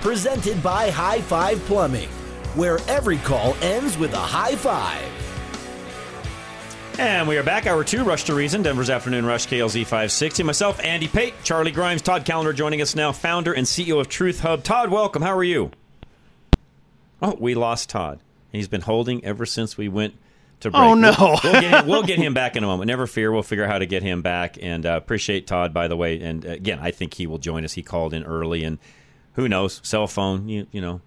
[0.00, 2.08] Presented by High Five Plumbing,
[2.54, 5.04] where every call ends with a high five.
[7.00, 10.44] And we are back, hour two, Rush to Reason, Denver's Afternoon Rush, KLZ 560.
[10.44, 14.38] Myself, Andy Pate, Charlie Grimes, Todd Callender joining us now, founder and CEO of Truth
[14.40, 14.62] Hub.
[14.62, 15.20] Todd, welcome.
[15.20, 15.72] How are you?
[17.20, 18.20] Oh, we lost Todd.
[18.52, 20.14] He's been holding ever since we went
[20.60, 20.80] to break.
[20.80, 21.12] Oh, no.
[21.18, 22.86] We'll, we'll, get him, we'll get him back in a moment.
[22.86, 23.32] Never fear.
[23.32, 24.58] We'll figure out how to get him back.
[24.62, 26.20] And uh, appreciate Todd, by the way.
[26.20, 27.72] And uh, again, I think he will join us.
[27.72, 28.78] He called in early, and
[29.38, 29.80] who knows?
[29.84, 31.00] Cell phone, you, you know,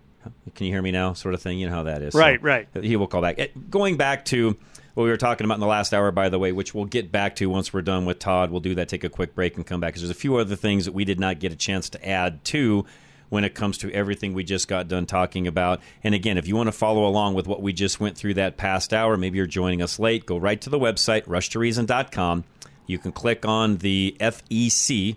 [0.56, 1.12] can you hear me now?
[1.12, 1.60] Sort of thing.
[1.60, 2.14] You know how that is.
[2.14, 2.66] Right, right.
[2.82, 3.38] He will call back.
[3.40, 4.56] Eh, Going back to
[4.94, 7.12] what we were talking about in the last hour, by the way, which we'll get
[7.12, 8.50] back to once we're done with Todd.
[8.50, 10.56] We'll do that, take a quick break, and come back because there's a few other
[10.56, 12.86] things that we did not get a chance to add to
[13.28, 15.82] when it comes to everything we just got done talking about.
[16.02, 18.56] And again, if you want to follow along with what we just went through that
[18.56, 22.46] past hour, maybe you're joining us late, go right to the website, rushtoreason.com.
[22.88, 25.16] You can click on the FEC,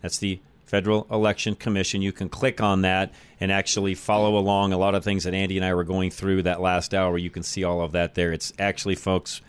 [0.00, 0.40] that's the
[0.72, 2.00] Federal Election Commission.
[2.00, 5.58] You can click on that and actually follow along a lot of things that Andy
[5.58, 7.18] and I were going through that last hour.
[7.18, 8.32] You can see all of that there.
[8.32, 9.42] It's actually, folks,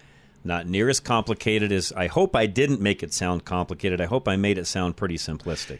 [0.43, 4.01] not near as complicated as I hope I didn't make it sound complicated.
[4.01, 5.79] I hope I made it sound pretty simplistic.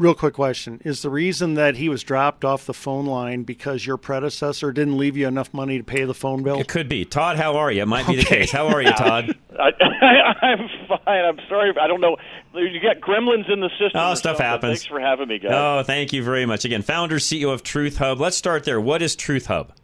[0.00, 0.80] Real quick question.
[0.82, 4.96] Is the reason that he was dropped off the phone line because your predecessor didn't
[4.96, 6.58] leave you enough money to pay the phone bill?
[6.58, 7.04] It could be.
[7.04, 7.82] Todd, how are you?
[7.82, 8.50] It might be the case.
[8.50, 9.36] How are you, Todd?
[9.60, 9.72] I,
[10.42, 11.24] I'm fine.
[11.26, 11.74] I'm sorry.
[11.78, 12.16] I don't know.
[12.54, 13.90] You got gremlins in the system.
[13.96, 14.46] Oh, stuff something.
[14.46, 14.78] happens.
[14.78, 15.52] Thanks for having me, guys.
[15.52, 16.64] Oh, thank you very much.
[16.64, 18.18] Again, founder, CEO of Truth Hub.
[18.18, 18.80] Let's start there.
[18.80, 19.74] What is Truth Hub?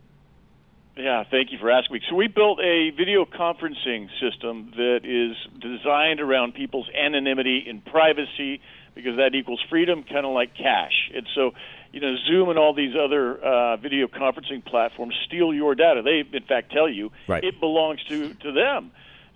[0.96, 2.00] Yeah, thank you for asking me.
[2.08, 8.62] So we built a video conferencing system that is designed around people's anonymity and privacy
[8.96, 11.10] because that equals freedom, kind of like cash.
[11.14, 11.52] And so,
[11.92, 16.02] you know, Zoom and all these other uh, video conferencing platforms steal your data.
[16.02, 17.44] They, in fact, tell you Right.
[17.44, 18.90] it belongs to to them.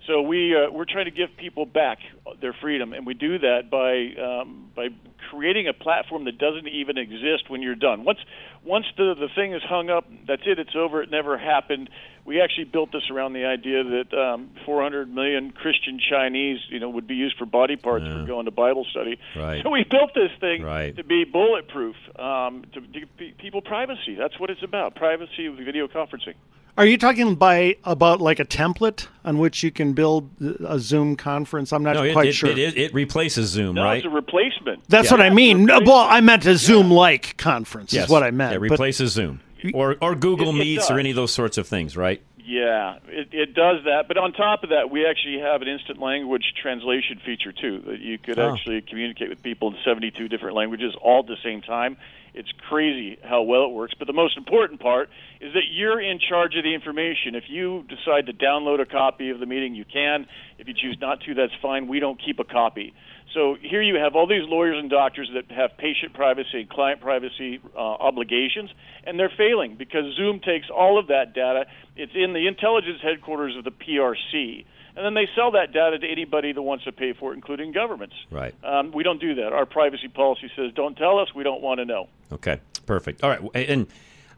[0.07, 1.99] So we uh, we're trying to give people back
[2.41, 4.87] their freedom, and we do that by um, by
[5.29, 8.03] creating a platform that doesn't even exist when you're done.
[8.03, 8.19] Once
[8.63, 10.59] once the the thing is hung up, that's it.
[10.59, 11.01] It's over.
[11.01, 11.89] It never happened.
[12.23, 16.89] We actually built this around the idea that um, 400 million Christian Chinese, you know,
[16.89, 19.17] would be used for body parts for going to Bible study.
[19.35, 19.63] Right.
[19.63, 20.95] So we built this thing Right.
[20.95, 24.15] to be bulletproof, um, to give pe- people privacy.
[24.15, 26.35] That's what it's about: privacy with video conferencing.
[26.77, 30.29] Are you talking by about like a template on which you can build
[30.65, 31.73] a Zoom conference?
[31.73, 32.49] I'm not No, quite it, sure.
[32.49, 33.97] it, it, it replaces Zoom, No, right?
[33.97, 34.87] it's a replacement.
[34.87, 35.17] That's Yeah.
[35.17, 35.65] what I mean.
[35.65, 37.91] No, Well, I meant a Zoom-like conference.
[37.93, 38.05] yes.
[38.05, 38.53] Is what I meant.
[38.55, 39.41] It But- replaces Zoom.
[39.75, 42.19] Or, or Google It- it Meets or any of those sorts of things, right?
[42.43, 44.07] Yeah, it, it does that.
[44.07, 47.99] But on top of that, we actually have an instant language translation feature too, that
[47.99, 48.53] you could Oh.
[48.53, 51.97] actually communicate with people in 72 different languages all at the same time.
[52.33, 53.93] It's crazy how well it works.
[53.97, 55.09] But the most important part
[55.41, 57.35] is that you're in charge of the information.
[57.35, 60.25] If you decide to download a copy of the meeting, you can.
[60.57, 61.87] If you choose not to, that's fine.
[61.87, 62.93] We don't keep a copy.
[63.33, 67.01] So here you have all these lawyers and doctors that have patient privacy and client
[67.01, 68.69] privacy uh, obligations,
[69.05, 71.65] and they're failing because Zoom takes all of that data.
[71.95, 74.65] It's in the intelligence headquarters of the PRC,
[74.95, 77.71] and then they sell that data to anybody that wants to pay for it, including
[77.71, 78.15] governments.
[78.29, 78.53] Right.
[78.63, 79.53] Um, we don't do that.
[79.53, 81.33] Our privacy policy says, "Don't tell us.
[81.33, 83.23] We don't want to know." Okay, perfect.
[83.23, 83.87] All right, and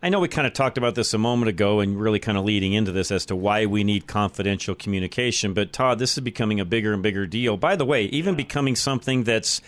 [0.03, 2.44] I know we kind of talked about this a moment ago, and really kind of
[2.44, 5.53] leading into this as to why we need confidential communication.
[5.53, 7.55] But Todd, this is becoming a bigger and bigger deal.
[7.55, 9.61] By the way, even becoming something that's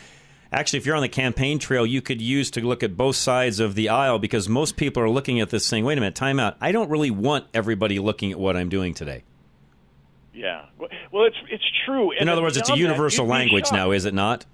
[0.51, 3.61] actually, if you're on the campaign trail, you could use to look at both sides
[3.61, 6.37] of the aisle because most people are looking at this saying, "Wait a minute, time
[6.37, 6.57] out.
[6.59, 9.23] I don't really want everybody looking at what I'm doing today."
[10.33, 10.65] Yeah.
[10.77, 12.11] Well, it's it's true.
[12.11, 14.45] In And other words, it's a beyond that, universal language now, is it not?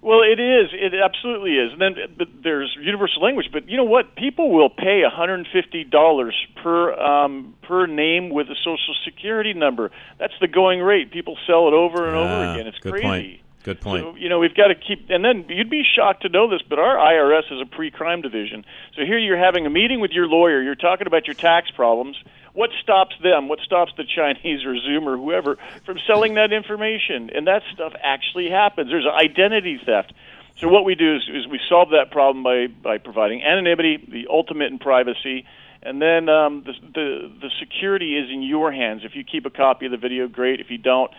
[0.00, 0.70] Well, it is.
[0.72, 1.72] It absolutely is.
[1.72, 3.46] And then but there's universal language.
[3.52, 4.14] But you know what?
[4.14, 6.30] People will pay $150
[6.62, 9.90] per um, per name with a social security number.
[10.18, 11.10] That's the going rate.
[11.10, 12.66] People sell it over and Ah, over again.
[12.68, 13.06] It's good crazy.
[13.06, 13.40] point.
[13.64, 14.04] Good point.
[14.04, 16.62] So, you know, we've got to keep, and then you'd be shocked to know this,
[16.66, 18.64] but our IRS is a pre-crime division.
[18.96, 20.62] So here you're having a meeting with your lawyer.
[20.62, 22.16] You're talking about your tax problems.
[22.58, 23.46] What stops them?
[23.46, 27.30] What stops the Chinese or Zoom or whoever from selling that information?
[27.32, 28.90] And that stuff actually happens.
[28.90, 30.12] There's identity theft.
[30.56, 34.26] So what we do is, is we solve that problem by by providing anonymity, the
[34.28, 35.46] ultimate in privacy,
[35.84, 39.02] and then um, the, the the security is in your hands.
[39.04, 40.58] If you keep a copy of the video, great.
[40.58, 41.12] If you don't,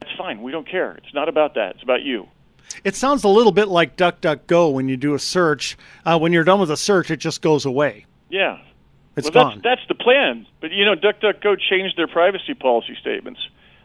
[0.00, 0.42] that's fine.
[0.42, 0.96] We don't care.
[1.04, 1.76] It's not about that.
[1.76, 2.26] It's about you.
[2.82, 5.78] It sounds a little bit like DuckDuckGo when you do a search.
[6.04, 8.06] Uh, when you're done with a search, it just goes away.
[8.28, 8.58] Yeah.
[9.26, 9.60] It's well, gone.
[9.62, 10.46] That's, that's the plan.
[10.60, 13.40] But you know, DuckDuckGo changed their privacy policy statements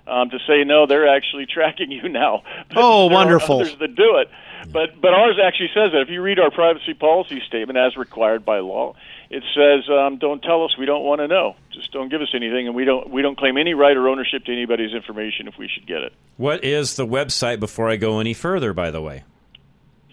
[0.07, 2.43] um, to say no, they're actually tracking you now.
[2.69, 3.61] But Oh, there are wonderful.
[3.61, 4.29] Others that do it,
[4.71, 8.45] but but ours actually says that if you read our privacy policy statement as required
[8.45, 8.95] by law,
[9.29, 11.55] it says um, don't tell us we don't want to know.
[11.71, 14.45] Just don't give us anything, and we don't we don't claim any right or ownership
[14.45, 16.13] to anybody's information if we should get it.
[16.37, 19.23] What is the website before I go any further, by the way?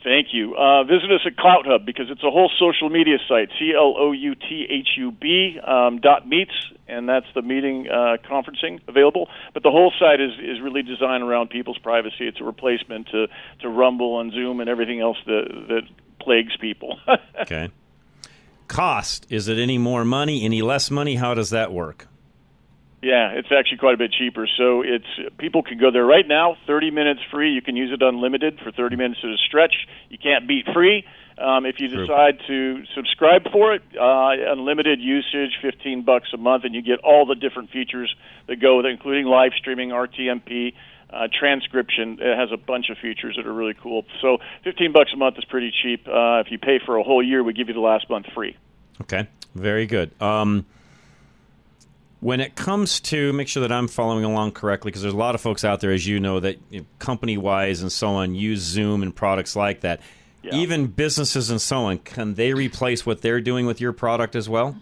[0.03, 0.57] Thank you.
[0.57, 3.51] Uh, visit us at Clout Hub because it's a whole social media site.
[3.59, 6.53] C L O U T H U B um, dot meets,
[6.89, 9.29] and that's the meeting uh, conferencing available.
[9.55, 12.27] But the whole site is is really designed around people's privacy.
[12.27, 13.29] It's a replacement to
[13.61, 15.83] to Rumble and Zoom and everything else that that
[16.21, 16.99] plagues people.
[17.41, 17.71] Okay.
[18.69, 19.27] Cost.
[19.29, 21.17] Is it any more money, any less money?
[21.17, 22.07] How does that work?
[23.03, 24.47] Yeah, it's actually quite a bit cheaper.
[24.57, 27.51] So it's people can go there right now, 30 minutes free.
[27.51, 29.75] You can use it unlimited for 30 minutes at a stretch.
[30.09, 31.05] You can't beat free.
[31.37, 32.07] Um, if you True.
[32.07, 37.01] decide to subscribe for it, uh, unlimited usage, 15 bucks a month, and you get
[37.01, 38.15] all the different features
[38.47, 40.75] that go with it, including live streaming, RTMP,
[41.11, 42.19] uh, transcription.
[42.21, 44.05] It has a bunch of features that are really cool.
[44.21, 46.07] So 15 bucks a month is pretty cheap.
[46.07, 48.57] Uh, if you pay for a whole year, we give you the last month free.
[49.01, 50.13] Okay, very good.
[50.23, 50.67] Um,
[52.23, 55.35] when it comes to make sure that I'm following along correctly, because there's a lot
[55.35, 58.61] of folks out there, as you know, that you know, company-wise and so on use
[58.61, 60.01] Zoom and products like that.
[60.53, 64.49] Even businesses and so on, can they replace what they're doing with your product as
[64.49, 64.77] well?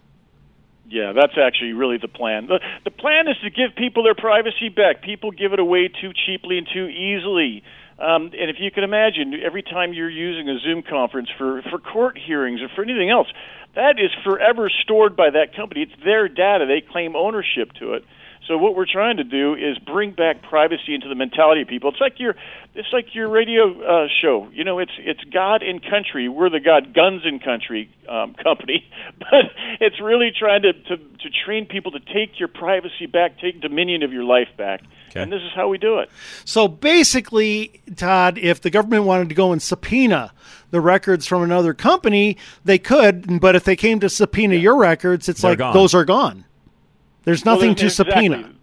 [0.88, 2.46] Yeah, that's actually really the plan.
[2.46, 5.02] The, the plan is to give people their privacy back.
[5.02, 7.62] People give it away too cheaply and too easily.
[7.98, 11.78] Um, and if you can imagine, every time you're using a Zoom conference for, for
[11.78, 13.28] court hearings or for anything else,
[13.74, 15.82] that is forever stored by that company.
[15.82, 16.66] It's their data.
[16.66, 18.04] They claim ownership to it.
[18.50, 21.90] So what we're trying to do is bring back privacy into the mentality of people.
[21.90, 22.34] It's like your
[22.74, 24.48] it's like your radio uh, show.
[24.52, 26.28] You know, it's it's God and country.
[26.28, 31.30] We're the God guns and country um, company, but it's really trying to, to to
[31.44, 34.80] train people to take your privacy back, take dominion of your life back.
[35.10, 35.22] Okay.
[35.22, 36.10] And this is how we do it.
[36.44, 40.32] So basically, Todd, if the government wanted to go and subpoena
[40.72, 43.40] the records from another company, they could.
[43.40, 45.72] But if they came to subpoena your records, it's They're like gone.
[45.72, 46.46] those are gone.
[47.30, 48.36] There's Well, nothing to there's- subpoena.
[48.38, 48.56] exactly.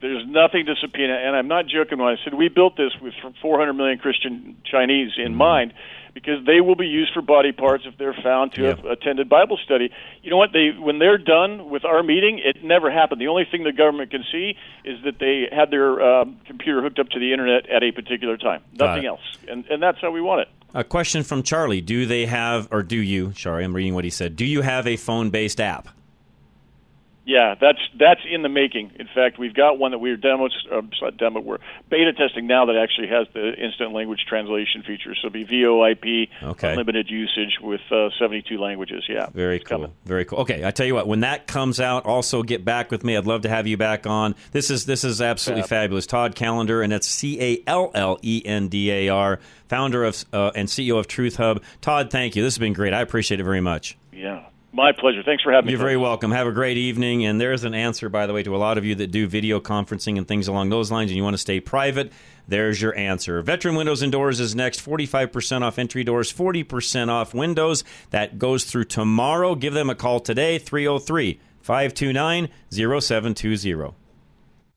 [0.00, 3.12] There's nothing to subpoena, and I'm not joking when I said we built this with
[3.42, 5.26] 400 million Christian Chinese Mm-hmm.
[5.26, 5.74] in mind,
[6.14, 9.58] because they will be used for body parts if they're found to have attended Bible
[9.62, 9.90] study.
[10.22, 10.52] You know what?
[10.54, 13.20] They when they're done with our meeting, it never happened.
[13.20, 14.56] The only thing the government can see
[14.86, 18.38] is that they had their um, computer hooked up to the internet at a particular
[18.38, 18.62] time.
[18.78, 20.48] Nothing else, and and that's how we want it.
[20.72, 23.34] A question from Charlie: Do they have, or do you?
[23.34, 24.34] Sorry, I'm reading what he said.
[24.34, 25.88] Do you have a phone-based app?
[27.30, 28.90] Yeah, that's that's in the making.
[28.98, 30.80] In fact, we've got one that we're demos, uh,
[31.16, 35.14] demo, we're beta testing now that actually has the instant language translation feature.
[35.14, 36.70] So it'll be VoIP, Okay.
[36.72, 39.04] unlimited usage with uh, 72 languages.
[39.08, 39.92] Yeah, Very cool.
[40.04, 40.40] Very cool.
[40.40, 41.06] Okay, I tell you what.
[41.06, 43.16] When that comes out, also get back with me.
[43.16, 44.34] I'd love to have you back on.
[44.50, 45.68] This is this is absolutely Fab.
[45.84, 46.06] fabulous.
[46.06, 50.24] Todd Callender, and that's C A L L E N D A R, founder of
[50.32, 51.62] uh, and CEO of Truth Hub.
[51.80, 52.42] Todd, thank you.
[52.42, 52.92] This has been great.
[52.92, 53.96] I appreciate it very much.
[54.12, 54.46] yeah.
[54.72, 55.22] My pleasure.
[55.24, 55.72] Thanks for having me.
[55.72, 56.30] You're very welcome.
[56.30, 57.26] Have a great evening.
[57.26, 59.58] And there's an answer, by the way, to a lot of you that do video
[59.60, 62.12] conferencing and things along those lines, and you want to stay private.
[62.46, 63.42] There's your answer.
[63.42, 64.84] Veteran Windows and Doors is next.
[64.84, 67.82] 45% off entry doors, 40% off windows.
[68.10, 69.56] That goes through tomorrow.
[69.56, 73.94] Give them a call today, 303 529 0720.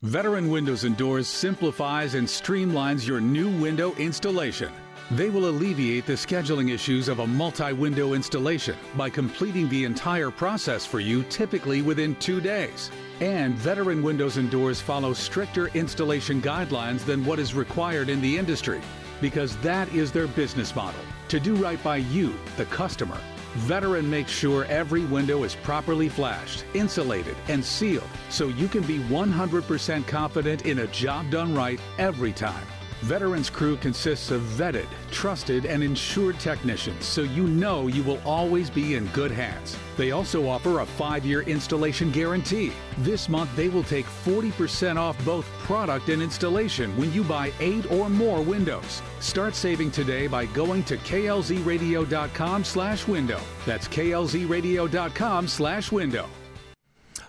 [0.01, 4.71] Veteran Windows and Doors simplifies and streamlines your new window installation.
[5.12, 10.31] They will alleviate the scheduling issues of a multi window installation by completing the entire
[10.31, 12.89] process for you typically within two days.
[13.19, 18.38] And Veteran Windows and Doors follow stricter installation guidelines than what is required in the
[18.38, 18.81] industry
[19.22, 23.17] because that is their business model to do right by you, the customer.
[23.55, 29.00] Veteran makes sure every window is properly flashed, insulated, and sealed so you can be
[29.00, 32.65] 100% confident in a job done right every time.
[33.03, 38.69] Veterans Crew consists of vetted, trusted, and insured technicians, so you know you will always
[38.69, 39.77] be in good hands.
[39.98, 42.72] They also offer a five year installation guarantee.
[43.00, 47.91] This month, they will take 40% off both product and installation when you buy eight
[47.91, 49.01] or more windows.
[49.19, 53.41] Start saving today by going to klzradio.com slash window.
[53.65, 56.29] That's klzradio.com slash window.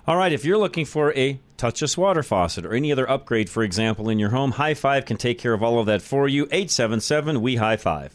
[0.06, 3.62] All right, if you're looking for a touchless water faucet or any other upgrade, for
[3.62, 6.44] example, in your home, High Five can take care of all of that for you.
[6.44, 8.12] 877 We High Five.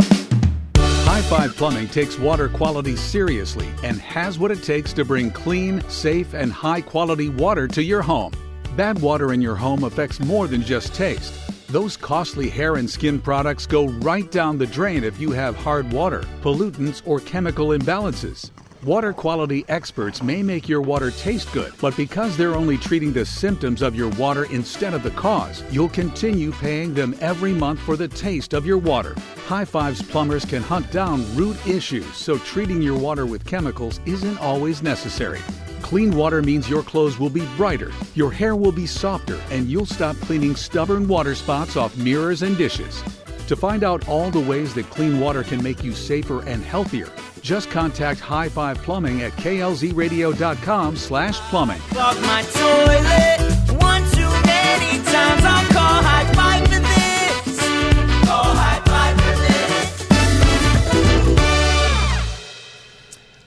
[0.00, 5.82] High Five Plumbing takes water quality seriously and has what it takes to bring clean,
[5.88, 8.32] safe, and high quality water to your home.
[8.76, 11.34] Bad water in your home affects more than just taste.
[11.68, 15.90] Those costly hair and skin products go right down the drain if you have hard
[15.92, 18.50] water, pollutants, or chemical imbalances.
[18.84, 23.26] Water quality experts may make your water taste good, but because they're only treating the
[23.26, 27.96] symptoms of your water instead of the cause, you'll continue paying them every month for
[27.96, 29.16] the taste of your water.
[29.48, 34.38] High Fives plumbers can hunt down root issues, so treating your water with chemicals isn't
[34.38, 35.40] always necessary.
[35.82, 39.86] Clean water means your clothes will be brighter, your hair will be softer, and you'll
[39.86, 43.02] stop cleaning stubborn water spots off mirrors and dishes.
[43.48, 47.08] To find out all the ways that clean water can make you safer and healthier,
[47.40, 51.80] just contact High Five Plumbing at klzradio.com slash plumbing.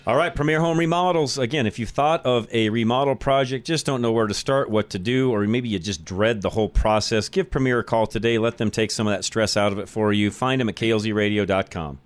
[0.08, 1.38] All right, Premier Home Remodels.
[1.38, 4.90] Again, if you've thought of a remodel project, just don't know where to start, what
[4.92, 8.40] to do, or maybe you just dread the whole process, give Premier a call today.
[8.40, 10.32] Let them take some of that stress out of it for you.
[10.32, 12.00] Find them at klzradio.com.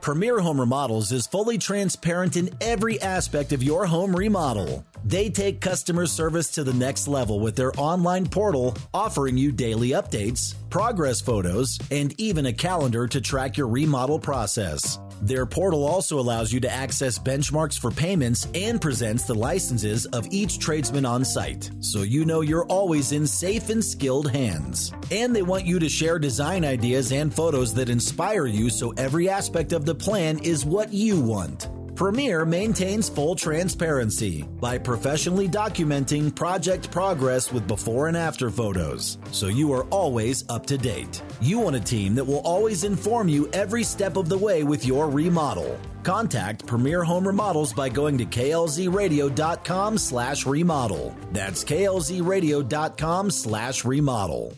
[0.00, 4.84] Premier Home Remodels is fully transparent in every aspect of your home remodel.
[5.04, 9.90] They take customer service to the next level with their online portal, offering you daily
[9.90, 14.98] updates, progress photos, and even a calendar to track your remodel process.
[15.22, 20.26] Their portal also allows you to access benchmarks for payments and presents the licenses of
[20.30, 24.92] each tradesman on site, so you know you're always in safe and skilled hands.
[25.10, 29.28] And they want you to share design ideas and photos that inspire you so every
[29.28, 31.68] aspect of the plan is what you want.
[31.96, 39.46] Premier maintains full transparency by professionally documenting project progress with before and after photos, so
[39.46, 41.22] you are always up to date.
[41.40, 44.84] You want a team that will always inform you every step of the way with
[44.84, 45.80] your remodel.
[46.02, 51.16] Contact Premier Home Remodels by going to klzradio.com slash remodel.
[51.32, 54.52] That's klzradio.com slash remodel.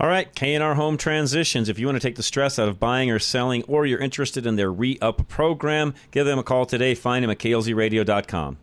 [0.00, 1.68] All right, K&R Home Transitions.
[1.68, 4.46] If you want to take the stress out of buying or selling, or you're interested
[4.46, 6.94] in their re-up program, give them a call today.
[6.94, 8.56] Find them at klzradio.com.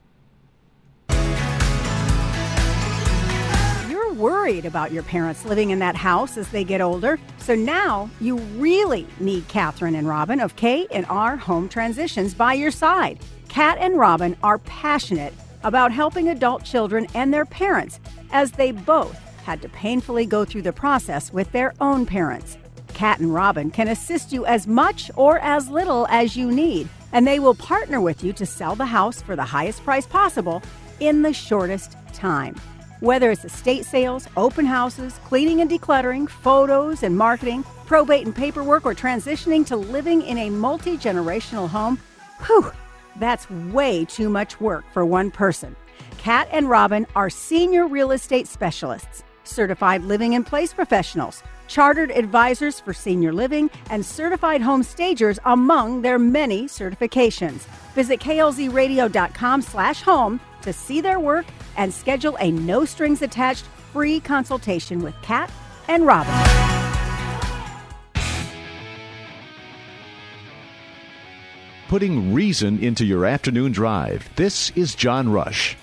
[3.87, 8.09] You're worried about your parents living in that house as they get older, so now
[8.19, 13.19] you really need Catherine and Robin of K&R Home Transitions by your side.
[13.47, 17.99] Kat and Robin are passionate about helping adult children and their parents
[18.31, 22.57] as they both had to painfully go through the process with their own parents.
[22.93, 27.25] Kat and Robin can assist you as much or as little as you need, and
[27.25, 30.61] they will partner with you to sell the house for the highest price possible
[30.99, 32.55] in the shortest time.
[32.99, 38.85] Whether it's estate sales, open houses, cleaning and decluttering, photos and marketing, probate and paperwork,
[38.85, 41.99] or transitioning to living in a multi generational home,
[42.45, 42.69] whew,
[43.17, 45.73] that's way too much work for one person.
[46.17, 52.79] Kat and Robin are senior real estate specialists certified living in place professionals, chartered advisors
[52.79, 57.65] for senior living, and certified home stagers among their many certifications.
[57.95, 61.45] Visit klzradio.com slash home to see their work
[61.77, 65.51] and schedule a no strings attached free consultation with Kat
[65.87, 66.33] and Robin.
[71.87, 74.29] Putting reason into your afternoon drive.
[74.35, 75.77] This is John Rush.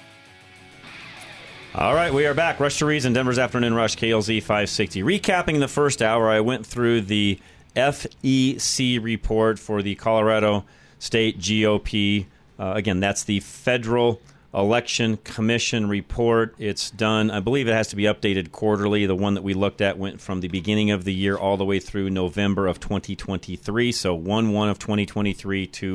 [1.76, 2.61] All right, we are back.
[2.61, 5.02] Rush to Reason, Denver's Afternoon Rush, KLZ 560.
[5.02, 7.40] Recapping the first hour, I went through the
[7.75, 10.66] FEC report for the Colorado
[11.00, 12.26] State GOP.
[12.61, 14.23] Uh, again, that's the Federal
[14.54, 16.54] Election Commission report.
[16.59, 19.04] It's done, I believe it has to be updated quarterly.
[19.07, 21.64] The one that we looked at went from the beginning of the year all the
[21.64, 23.90] way through November of 2023.
[23.90, 25.95] So 1 1 of 2023 to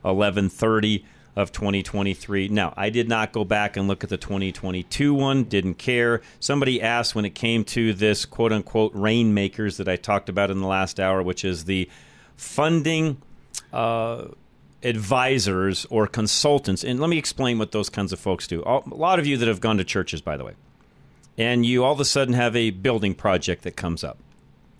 [0.00, 1.04] 1130
[1.36, 2.48] of 2023.
[2.48, 6.20] Now, I did not go back and look at the 2022 one, didn't care.
[6.40, 10.60] Somebody asked when it came to this quote unquote rainmakers that I talked about in
[10.60, 11.88] the last hour, which is the
[12.36, 13.20] funding
[13.72, 14.26] uh,
[14.82, 16.84] advisors or consultants.
[16.84, 18.62] And let me explain what those kinds of folks do.
[18.64, 20.54] A lot of you that have gone to churches, by the way,
[21.36, 24.18] and you all of a sudden have a building project that comes up.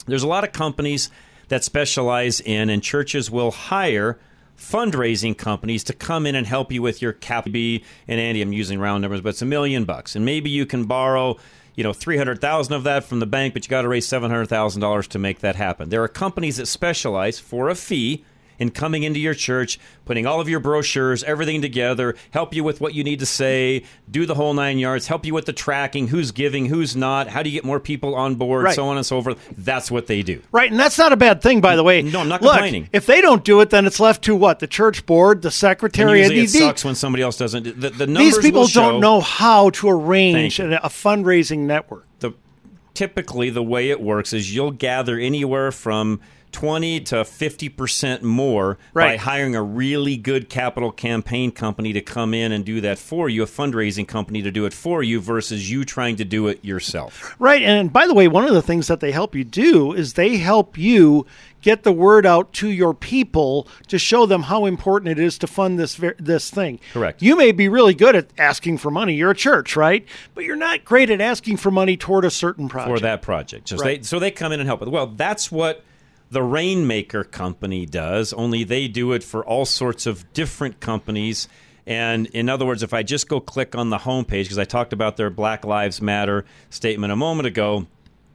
[0.07, 1.11] There's a lot of companies
[1.49, 4.19] that specialize in, and churches will hire
[4.58, 8.52] fundraising companies to come in and help you with your cap B and Andy I'm
[8.52, 11.36] using round numbers but it's a million bucks and maybe you can borrow
[11.74, 15.18] you know 300,000 of that from the bank but you got to raise $700,000 to
[15.18, 15.88] make that happen.
[15.90, 18.24] There are companies that specialize for a fee
[18.58, 22.80] in coming into your church, putting all of your brochures, everything together, help you with
[22.80, 26.08] what you need to say, do the whole nine yards, help you with the tracking,
[26.08, 28.74] who's giving, who's not, how do you get more people on board, Right.
[28.74, 29.38] so on and so forth.
[29.56, 30.42] That's what they do.
[30.52, 32.02] Right, and that's not a bad thing, by the way.
[32.02, 32.88] No, I'm not Look, complaining.
[32.92, 34.58] If they don't do it, then it's left to what?
[34.58, 37.62] The church board, the And secretary, it the- sucks when somebody else doesn't.
[37.62, 42.04] do- The, the numbers These people don't know how to arrange a, a fundraising network.
[42.20, 42.32] the
[42.94, 46.20] typically the way it works is you'll gather anywhere from
[46.52, 52.52] 20 to 50% more by hiring a really good capital campaign company to come in
[52.52, 55.85] and do that for you, a fundraising company to do it for you versus you
[55.85, 57.35] trying to do it yourself.
[57.38, 60.14] Right, and by the way, one of the things that they help you do is
[60.14, 61.26] they help you
[61.61, 65.47] get the word out to your people to show them how important it is to
[65.47, 66.78] fund this this thing.
[66.93, 67.21] Correct.
[67.21, 69.14] You may be really good at asking for money.
[69.14, 70.07] You're a church, right?
[70.35, 72.97] But you're not great at asking for money toward a certain project.
[72.97, 73.67] for that project.
[73.67, 74.00] Just Right.
[74.00, 74.87] they, so they come in and help.
[74.87, 75.85] Well, that's what
[76.30, 81.49] the Rainmaker company does, only they do it for all sorts of different companies.
[81.87, 84.92] And in other words, if I just go click on the homepage, because I talked
[84.92, 87.87] about their Black Lives Matter statement a moment ago,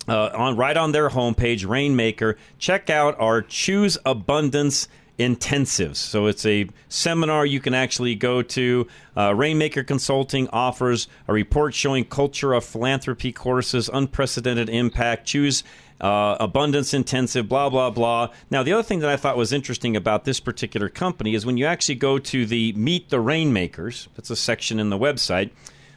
[0.08, 4.88] uh, on right on their homepage, Rainmaker, check out our Choose Abundance
[5.20, 5.98] intensives.
[5.98, 8.88] So it's a seminar you can actually go to.
[9.16, 15.28] Uh, Rainmaker Consulting offers a report showing culture of philanthropy courses, unprecedented impact.
[15.28, 15.64] Choose
[16.02, 18.30] uh, abundance intensive, blah blah blah.
[18.50, 21.58] Now, the other thing that I thought was interesting about this particular company is when
[21.58, 24.10] you actually go to the Meet the Rainmakers.
[24.16, 25.52] That's a section in the website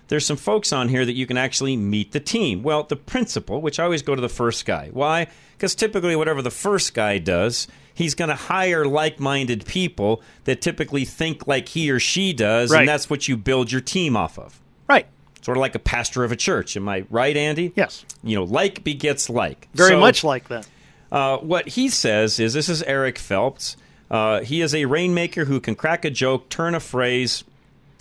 [0.09, 2.63] there's some folks on here that you can actually meet the team.
[2.63, 4.91] Well, the principal, which I always go to the first guy.
[4.93, 5.27] Why?
[5.57, 10.61] Because typically, whatever the first guy does, he's going to hire like minded people that
[10.61, 12.81] typically think like he or she does, Right.
[12.81, 14.61] and that's what you build your team off of.
[14.89, 15.07] Right.
[15.43, 16.77] Sort of like a pastor of a church.
[16.77, 17.73] Am I right, Andy?
[17.77, 18.05] Yes.
[18.23, 19.69] You know, like begets like.
[19.75, 20.67] Very So- much like that.
[21.11, 23.77] uh, what he says is this is Eric Phelps.
[24.11, 27.43] Uh, he is a rainmaker who can crack a joke, turn a phrase,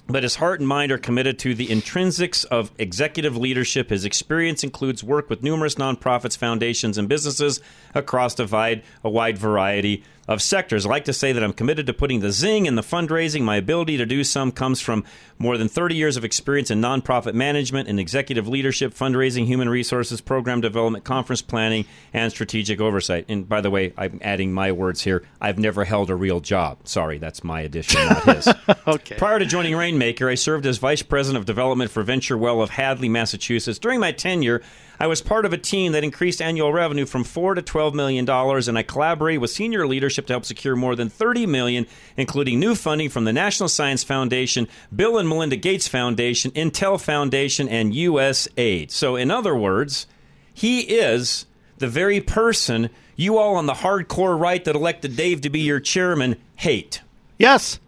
[0.08, 3.90] but his heart and mind are committed to the intrinsics of executive leadership.
[3.90, 7.60] His experience includes work with numerous nonprofits, foundations, and businesses
[7.94, 10.86] across a wide, a wide variety of sectors.
[10.86, 13.42] I like to say that I'm committed to putting the zing in the fundraising.
[13.42, 15.04] My ability to do some comes from
[15.38, 20.22] more than 30 years of experience in nonprofit management and executive leadership, fundraising, human resources,
[20.22, 23.26] program development, conference planning, and strategic oversight.
[23.30, 25.24] And by the way, I'm adding my words here.
[25.40, 26.88] I've never held a real job.
[26.88, 28.48] Sorry, that's my addition, not his.
[28.88, 29.16] okay.
[29.18, 33.10] Prior to joining Rainmaker, I served as Vice President of Development for VentureWell of Hadley,
[33.10, 33.80] Massachusetts.
[33.80, 34.62] During my tenure,
[35.00, 38.26] I was part of a team that increased annual revenue from four to twelve million
[38.26, 42.60] dollars, and I collaborated with senior leadership to help secure more than thirty million, including
[42.60, 47.94] new funding from the National Science Foundation, Bill and Melinda Gates Foundation, Intel Foundation, and
[47.94, 48.92] USAID.
[48.92, 50.08] So, in other words,
[50.54, 51.46] he is
[51.78, 55.80] the very person you all on the hardcore right that elected Dave to be your
[55.80, 57.02] chairman hate.
[57.38, 57.80] Yes.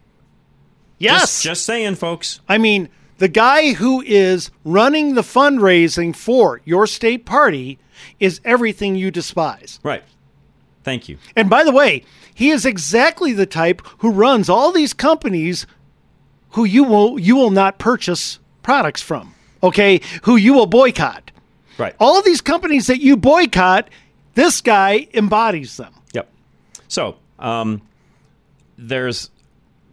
[0.98, 1.20] Yes.
[1.20, 2.40] Just, just saying, folks.
[2.48, 7.78] I mean, the guy who is running the fundraising for your state party
[8.18, 9.80] is everything you despise.
[9.82, 10.04] Right.
[10.84, 11.18] Thank you.
[11.36, 15.66] And by the way, he is exactly the type who runs all these companies
[16.50, 19.34] who you will you will not purchase products from.
[19.62, 21.30] Okay, who you will boycott.
[21.78, 21.94] Right.
[21.98, 23.90] All of these companies that you boycott,
[24.34, 25.92] this guy embodies them.
[26.12, 26.30] Yep.
[26.86, 27.82] So, um,
[28.76, 29.30] there's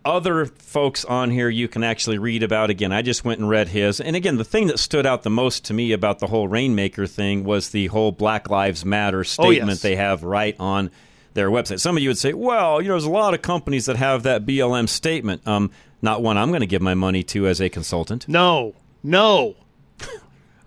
[0.06, 2.70] other folks on here you can actually read about.
[2.70, 4.00] Again, I just went and read his.
[4.00, 7.08] And again, the thing that stood out the most to me about the whole Rainmaker
[7.08, 9.30] thing was the whole Black Lives Matter Oh, yes.
[9.32, 10.92] statement they have right on
[11.34, 11.80] their website.
[11.80, 14.24] Some of you would say, well, you know, there's a lot of companies that have
[14.24, 15.46] that BLM statement.
[15.48, 18.28] Um, not one I'm going to give my money to as a consultant.
[18.30, 18.74] No.
[19.04, 19.56] No.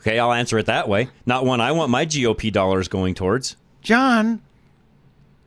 [0.00, 1.08] Okay, I'll answer it that way.
[1.26, 3.56] Not one I want my GOP dollars going towards.
[3.82, 4.40] John,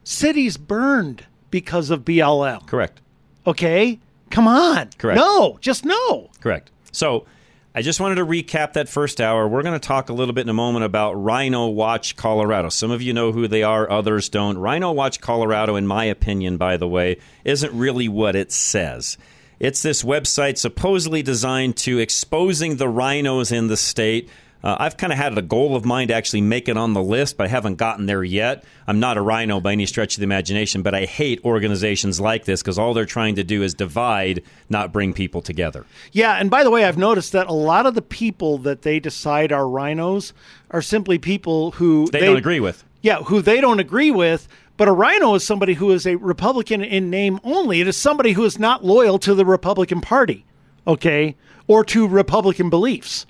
[0.03, 2.67] cities burned because of BLM.
[2.67, 2.99] Correct.
[3.45, 3.99] Okay?
[4.29, 4.89] Come on.
[4.97, 5.17] Correct.
[5.17, 6.29] No, just no.
[6.39, 6.71] Correct.
[6.91, 7.25] So
[7.73, 9.47] I just wanted to recap that first hour.
[9.47, 12.69] We're going to talk a little bit in a moment about Rhino Watch Colorado.
[12.69, 14.57] Some of you know who they are, others don't.
[14.57, 19.17] Rhino Watch Colorado, in my opinion, by the way, isn't really what it says.
[19.59, 24.27] It's this website supposedly designed to exposing the rhinos in the state.
[24.63, 27.01] Uh, I've kind of had a goal of mine to actually make it on the
[27.01, 28.63] list, but I haven't gotten there yet.
[28.87, 32.45] I'm not a rhino by any stretch of the imagination, but I hate organizations like
[32.45, 35.85] this because all they're trying to do is divide, not bring people together.
[36.11, 38.99] Yeah, and by the way, I've noticed that a lot of the people that they
[38.99, 40.33] decide are rhinos
[40.69, 42.83] are simply people who They, don't agree with.
[43.01, 44.47] Yeah, who they don't agree with.
[44.77, 47.81] But a rhino is somebody who is a Republican in name only.
[47.81, 50.43] It is somebody who is not loyal to the Republican Party,
[50.87, 51.35] okay,
[51.67, 53.27] or to Republican beliefs,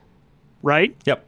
[0.61, 0.95] right?
[1.05, 1.25] Yep.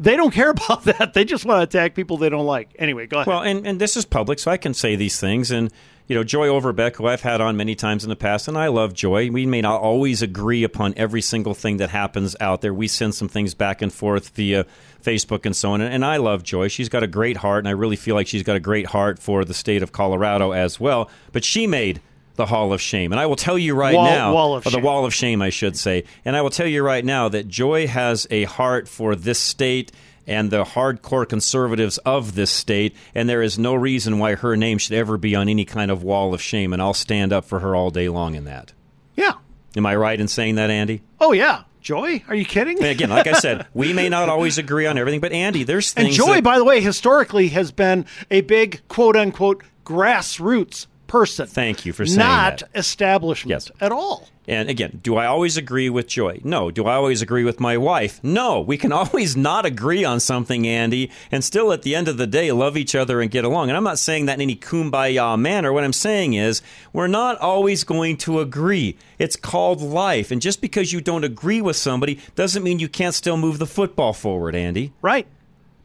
[0.00, 1.14] They don't care about that.
[1.14, 2.74] They just want to attack people they don't like.
[2.78, 3.26] Anyway, go ahead.
[3.26, 5.50] Well, and, and this is public, so I can say these things.
[5.50, 5.72] And,
[6.08, 8.68] you know, Joy Overbeck, who I've had on many times in the past, and I
[8.68, 9.30] love Joy.
[9.30, 12.74] We may not always agree upon every single thing that happens out there.
[12.74, 14.66] We send some things back and forth via
[15.02, 15.80] Facebook and so on.
[15.80, 16.68] And, and I love Joy.
[16.68, 19.18] She's got a great heart, and I really feel like she's got a great heart
[19.18, 21.10] for the state of Colorado as well.
[21.32, 22.00] But she made
[22.36, 23.12] the Hall of Shame.
[23.12, 25.76] And I will tell you right Wall- now, Wall the Wall of Shame, I should
[25.76, 26.04] say.
[26.24, 29.92] And I will tell you right now that Joy has a heart for this state
[30.26, 34.78] and the hardcore conservatives of this state, and there is no reason why her name
[34.78, 36.72] should ever be on any kind of Wall of Shame.
[36.72, 38.72] And I'll stand up for her all day long in that.
[39.16, 39.32] Yeah.
[39.76, 41.02] Am I right in saying that, Andy?
[41.20, 42.78] oh yeah, Joy, are you kidding?
[42.78, 45.92] And again, like I said, we may not always agree on everything, but Andy, there's
[45.94, 46.10] And.
[46.10, 51.46] Joy, that- by the way, historically has been a big quote unquote grassroots person.
[51.46, 52.60] Thank you for saying that.
[52.62, 52.78] not that.
[52.78, 54.28] establishment at all.
[54.46, 56.40] And again, do I always agree with Joy?
[56.44, 56.70] No.
[56.70, 58.20] Do I always agree with my wife?
[58.22, 58.60] No.
[58.60, 62.26] We can always not agree on something, Andy, and still at the end of the
[62.26, 63.70] day love each other and get along.
[63.70, 65.72] And I'm not saying that in any kumbaya manner.
[65.72, 66.60] What I'm saying is
[66.92, 68.98] we're not always going to agree.
[69.18, 70.30] It's called life.
[70.30, 73.66] And just because you don't agree with somebody doesn't mean you can't still move the
[73.66, 74.92] football forward, Andy.
[75.00, 75.26] Right.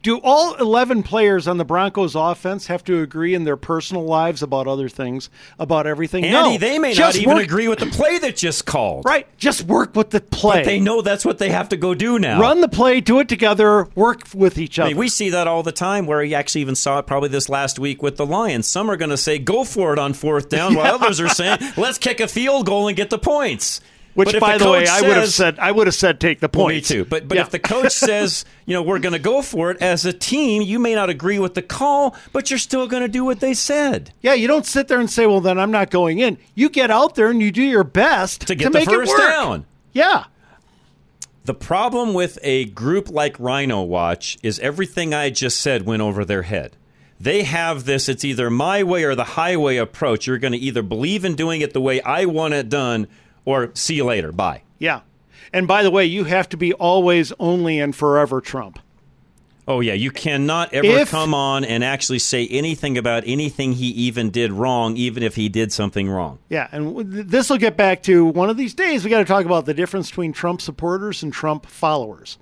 [0.02, 4.42] Do all 11 players on the Broncos offense have to agree in their personal lives
[4.42, 6.24] about other things, about everything?
[6.24, 6.58] Andy, no.
[6.58, 9.04] they may Just not even work- agree with the play that just called.
[9.04, 9.26] Right.
[9.36, 10.60] Just work with the play.
[10.60, 12.40] But they know that's what they have to go do now.
[12.40, 14.90] Run the play, do it together, work with each I other.
[14.90, 17.50] mean, we see that all the time where you actually even saw it probably this
[17.50, 18.66] last week with the Lions.
[18.66, 21.58] Some are going to say, go for it on fourth down, while others are saying,
[21.76, 23.82] let's kick a field goal and get the points.
[24.14, 26.50] Which, by the, way, coach I would have said, I would have said, take the
[26.52, 27.04] Well, me too.
[27.04, 27.42] But but Yeah.
[27.42, 30.62] if the coach says, you know, we're going to go for it as a team,
[30.62, 33.54] you may not agree with the call, but you're still going to do what they
[33.54, 34.12] said.
[34.20, 36.90] Yeah, you don't sit there and say, "Well, then I'm not going in." You get
[36.90, 39.20] out there and you do your best To get the make it first work.
[39.20, 39.66] down.
[39.92, 40.24] Yeah,
[41.44, 46.24] The problem with a group like Rhino Watch is everything I just said went over
[46.24, 46.76] their head.
[47.18, 50.26] They have this, it's either my way or the highway approach.
[50.26, 53.08] You're going to either believe in doing it the way I want it done
[53.44, 54.32] or see you later.
[54.32, 54.62] Bye.
[54.78, 55.00] yeah.
[55.52, 58.78] And by the way, you have to be always, only, and forever Trump.
[59.66, 59.94] Oh, yeah.
[59.94, 64.52] You cannot ever If- come on and actually say anything about anything he even did
[64.52, 66.38] wrong, even if he did something wrong.
[66.48, 69.02] Yeah, and this will get back to one of these days.
[69.02, 72.38] We got to talk about the difference between Trump supporters and Trump followers.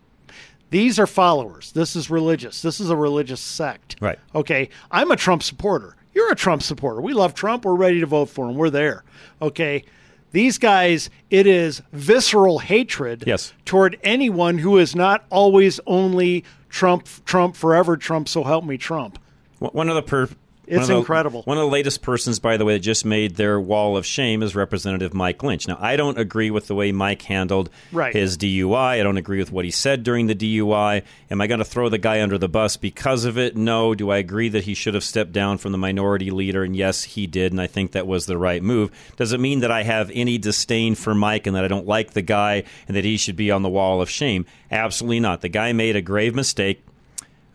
[0.71, 1.73] These are followers.
[1.73, 2.61] This is religious.
[2.61, 3.97] This is a religious sect.
[4.03, 4.19] Right.
[4.35, 5.97] Okay, I'm a Trump supporter.
[6.15, 7.01] You're a Trump supporter.
[7.01, 7.65] We love Trump.
[7.65, 8.57] We're ready to vote for him.
[8.57, 9.03] We're there.
[9.41, 9.85] Okay.
[10.33, 13.53] These guys, it is visceral hatred Yes.
[13.65, 19.19] toward anyone who is not always only Trump, Trump forever, Trump, so help me, Trump.
[19.59, 20.29] One- One of the per-
[20.69, 21.43] It's one the- incredible.
[21.45, 24.43] One of the latest persons, by the way, that just made their wall of shame
[24.43, 25.67] is Representative Mike Lynch.
[25.67, 28.15] Now, I don't agree with the way Mike handled Right.
[28.15, 29.01] his DUI.
[29.01, 31.03] I don't agree with what he said during the DUI.
[31.31, 33.57] Am I going to throw the guy under the bus because of it?
[33.57, 33.95] No.
[33.95, 36.63] Do I agree that he should have stepped down from the minority leader?
[36.63, 38.91] And yes, he did, and I think that was the right move.
[39.17, 42.13] Does it mean that I have any disdain for Mike and that I don't like
[42.13, 44.45] the guy and that he should be on the wall of shame?
[44.71, 45.41] Absolutely not.
[45.41, 46.83] The guy made a grave mistake.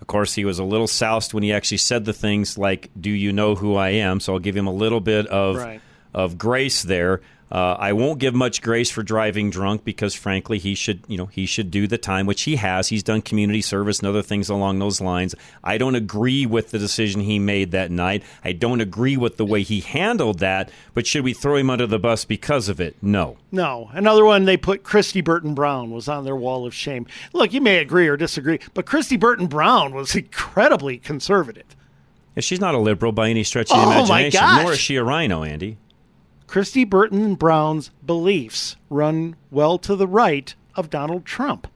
[0.04, 3.10] Of course, he was a little soused when he actually said the things like, "Do
[3.10, 5.80] you know who I am?" So I'll give him a little bit of Right.
[6.14, 7.22] of grace there.
[7.54, 11.28] Uh, I won't give much grace for driving drunk because, frankly, he should you know
[11.28, 12.88] he should do the time, which he has.
[12.88, 15.36] He's done community service and other things along those lines.
[15.64, 18.24] I don't agree with the decision he made that night.
[18.44, 20.72] I don't agree with the way he handled that.
[20.96, 22.96] But should we throw him under the bus because of it?
[23.04, 23.38] No.
[23.52, 23.92] No.
[23.94, 27.06] Another one they put Kristi Burton Brown was on their wall of shame.
[27.34, 31.76] Look, you may agree or disagree, but Kristi Burton Brown was incredibly conservative.
[32.36, 34.80] Yeah, She's not a liberal by any stretch of the Oh, my imagination, nor is
[34.80, 35.78] she a rhino, Andy.
[36.54, 41.68] Kristi Burton Brown's beliefs run well to the right of Donald Trump.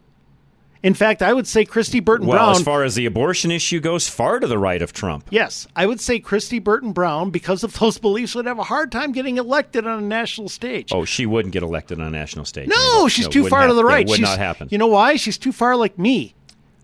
[0.84, 2.56] In fact, I would say Kristi Burton Well, Brown.
[2.58, 5.30] as far as the abortion issue goes, far to the right of Trump.
[5.32, 8.92] yes, I would say Kristi Burton Brown, because of those beliefs, would have a hard
[8.92, 10.90] time getting elected on a national stage.
[10.94, 12.68] Oh, she wouldn't get elected on a national stage.
[12.68, 13.10] no, Andy.
[13.10, 14.08] she's No, too far to the right.
[14.08, 14.68] would She's- not happen.
[14.70, 15.16] You know why?
[15.16, 16.36] She's too far like me.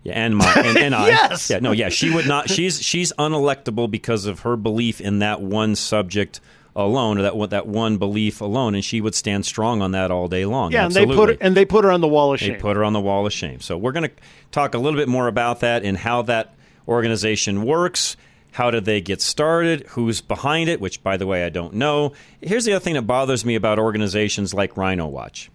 [0.02, 1.06] Yeah, and my and, and I.
[1.06, 1.48] Yes.
[1.48, 2.50] Yeah, no, yeah, she would not.
[2.50, 6.40] She's she's unelectable because of her belief in that one subject
[6.76, 10.10] alone, or that one- that one belief alone, and she would stand strong on that
[10.10, 10.72] all day long.
[10.72, 12.54] Yeah, and they put her, and they put her on the wall of shame.
[12.54, 13.60] They put her on the wall of shame.
[13.60, 14.14] So we're going to
[14.50, 16.54] talk a little bit more about that and how that
[16.88, 18.16] organization works.
[18.52, 19.84] How did they get started?
[19.90, 20.80] Who's behind it?
[20.80, 22.12] Which, by the way, I don't know.
[22.40, 25.50] Here's the other thing that bothers me about organizations like Rhino Watch.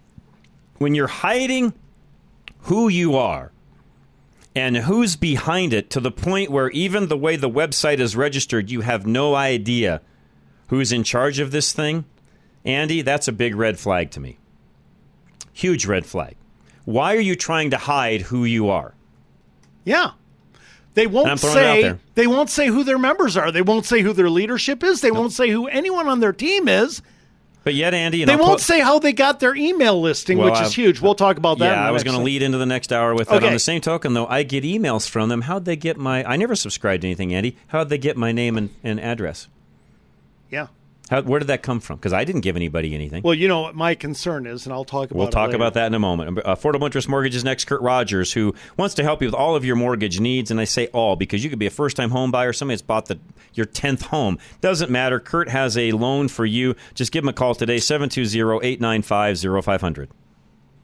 [0.78, 1.72] When you're hiding
[2.64, 3.52] who you are
[4.54, 8.70] and who's behind it to the point where even the way the website is registered,
[8.70, 10.00] you have no idea
[10.70, 12.04] who's in charge of this thing,
[12.64, 14.38] Andy, that's a big red flag to me.
[15.52, 16.36] Huge red flag.
[16.84, 18.94] Why are you trying to hide who you are?
[19.84, 20.12] Yeah.
[20.94, 23.52] They won't throwing it out say they won't say who their members are.
[23.52, 25.00] They won't say who their leadership is.
[25.00, 27.00] They won't say who anyone on their team is.
[27.62, 30.50] But yet, Andy, and They I'll won't say how they got their email listing, Well,
[30.50, 31.00] which is I've- huge.
[31.00, 31.64] We'll talk about that.
[31.66, 33.36] in Yeah, the I was going to lead into the next hour with that.
[33.36, 33.46] Okay.
[33.48, 35.42] On the same token, though, I get emails from them.
[35.42, 36.24] How'd they get my?
[36.24, 37.56] I never subscribed to anything, Andy.
[37.68, 39.46] How'd they get my name and, and address?
[40.50, 40.68] Yeah.
[41.10, 41.96] How, where did that come from?
[41.96, 43.24] Because I didn't give anybody anything.
[43.24, 45.18] Well, you know what my concern is, and I'll talk about.
[45.18, 45.56] We'll it talk later.
[45.56, 46.38] about that in a moment.
[46.38, 47.64] Uh, Affordable Interest Mortgages next.
[47.64, 50.64] Kurt Rogers, who wants to help you with all of your mortgage needs, and I
[50.64, 53.18] say all because you could be a first-time home buyer, somebody that's bought the,
[53.54, 54.38] your tenth home.
[54.60, 55.18] Doesn't matter.
[55.18, 56.76] Kurt has a loan for you.
[56.94, 60.08] Just give him a call today 720-895-0500.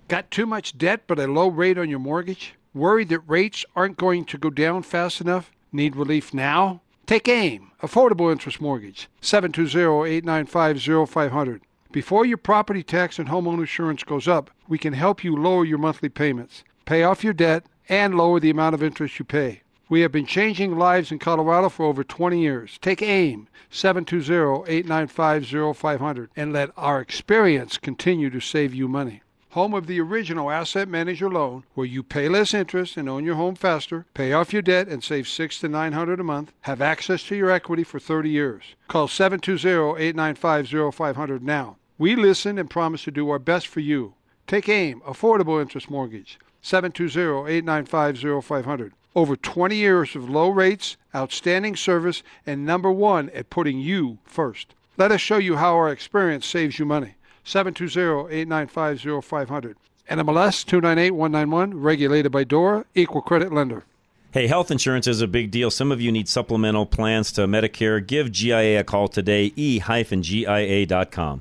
[0.09, 2.55] Got too much debt but a low rate on your mortgage?
[2.75, 5.53] Worried that rates aren't going to go down fast enough?
[5.71, 6.81] Need relief now?
[7.07, 11.61] Take AIM, Affordable Interest Mortgage, 720-895-0500.
[11.93, 15.79] Before your property tax and homeowner insurance goes up, we can help you lower your
[15.79, 19.63] monthly payments, pay off your debt, and lower the amount of interest you pay.
[19.89, 22.77] We have been changing lives in Colorado for over 20 years.
[22.83, 29.23] Take AIM, 720-895-0500, and let our experience continue to save you money.
[29.57, 33.37] Home of the original asset manager loan, where you pay less interest and own your
[33.37, 36.83] home faster, pay off your debt and save six to nine hundred a month, have
[36.83, 38.65] access to your equity for 30 years.
[38.87, 41.79] Call 720-895-0500 now.
[41.97, 44.13] We listen and promise to do our best for you.
[44.47, 48.93] Take AIM, Affordable Interest Mortgage, 720-895-0500.
[49.15, 54.75] Over 20 years of low rates, outstanding service, and number one at putting you first.
[54.99, 57.16] Let us show you how our experience saves you money.
[57.47, 59.75] 720-895-0500.
[60.11, 63.85] NMLS 298191, regulated by DORA, equal credit lender.
[64.33, 65.71] Hey, health insurance is a big deal.
[65.71, 68.07] Some of you need supplemental plans to Medicare.
[68.07, 71.41] Give GIA a call today, e-gia.com.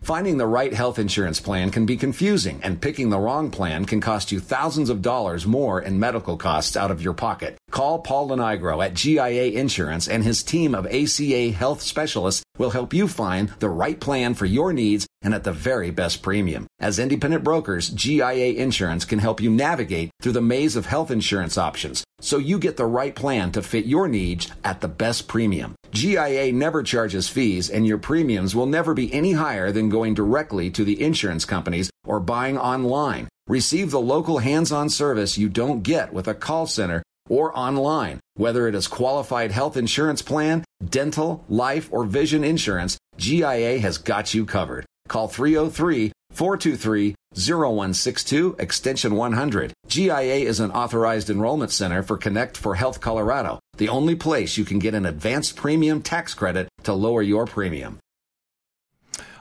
[0.00, 4.00] Finding the right health insurance plan can be confusing, and picking the wrong plan can
[4.00, 7.56] cost you thousands of dollars more in medical costs out of your pocket.
[7.70, 12.92] Call Paul Lenigro at GIA Insurance, and his team of ACA health specialists will help
[12.92, 16.66] you find the right plan for your needs and at the very best premium.
[16.78, 21.56] As independent brokers, GIA Insurance can help you navigate through the maze of health insurance
[21.56, 25.74] options so you get the right plan to fit your needs at the best premium.
[25.92, 30.70] GIA never charges fees, and your premiums will never be any higher than going directly
[30.70, 33.28] to the insurance companies or buying online.
[33.46, 38.20] Receive the local hands on service you don't get with a call center or online.
[38.34, 44.34] Whether it is qualified health insurance plan, dental, life, or vision insurance, GIA has got
[44.34, 44.84] you covered.
[45.08, 49.72] Call 303 423 0162 extension 100.
[49.88, 54.64] GIA is an authorized enrollment center for Connect for Health Colorado, the only place you
[54.64, 57.98] can get an advanced premium tax credit to lower your premium.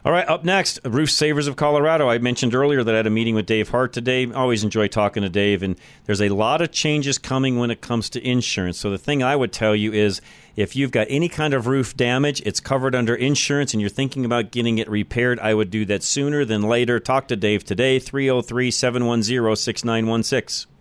[0.05, 2.07] All right, up next, Roof Savers of Colorado.
[2.07, 4.31] I mentioned earlier that I had a meeting with Dave Hart today.
[4.31, 8.10] Always enjoy talking to Dave, and there's a lot of changes coming when it comes
[8.12, 8.77] to insurance.
[8.77, 10.21] So the thing I would tell you is
[10.55, 14.23] if you've got any kind of roof damage, it's covered under insurance and you're thinking
[14.23, 16.99] about getting it repaired, I would do that sooner than later.
[16.99, 20.71] Talk to Dave today, 303 710 6916.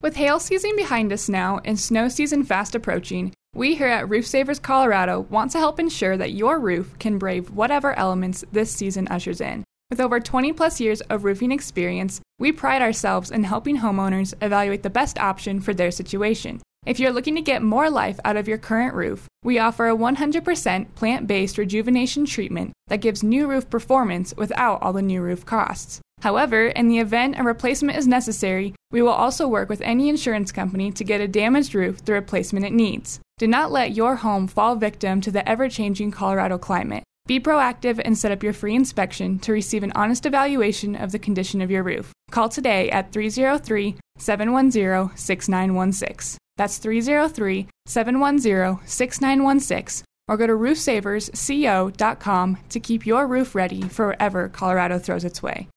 [0.00, 4.26] With hail season behind us now and snow season fast approaching, we here at Roof
[4.26, 9.08] Savers Colorado want to help ensure that your roof can brave whatever elements this season
[9.08, 9.64] ushers in.
[9.88, 14.82] With over 20 plus years of roofing experience, we pride ourselves in helping homeowners evaluate
[14.82, 16.60] the best option for their situation.
[16.84, 19.96] If you're looking to get more life out of your current roof, we offer a
[19.96, 25.46] 100% plant based rejuvenation treatment that gives new roof performance without all the new roof
[25.46, 26.00] costs.
[26.20, 30.52] However, in the event a replacement is necessary, we will also work with any insurance
[30.52, 33.20] company to get a damaged roof the replacement it needs.
[33.38, 37.04] Do not let your home fall victim to the ever changing Colorado climate.
[37.26, 41.18] Be proactive and set up your free inspection to receive an honest evaluation of the
[41.18, 42.12] condition of your roof.
[42.30, 46.38] Call today at 303 710 6916.
[46.56, 54.48] That's 303 710 6916 or go to roofsaversco.com to keep your roof ready for wherever
[54.48, 55.68] Colorado throws its way.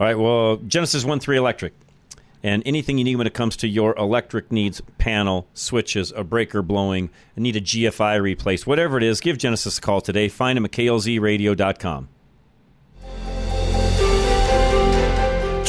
[0.00, 1.74] All right, well, Genesis 1 3 Electric.
[2.42, 6.62] and anything you need when it comes to your electric needs panel, switches, a breaker
[6.62, 10.28] blowing, need a GFI replaced, whatever it is, give Genesis a call today.
[10.28, 12.08] Find them at klzradio.com.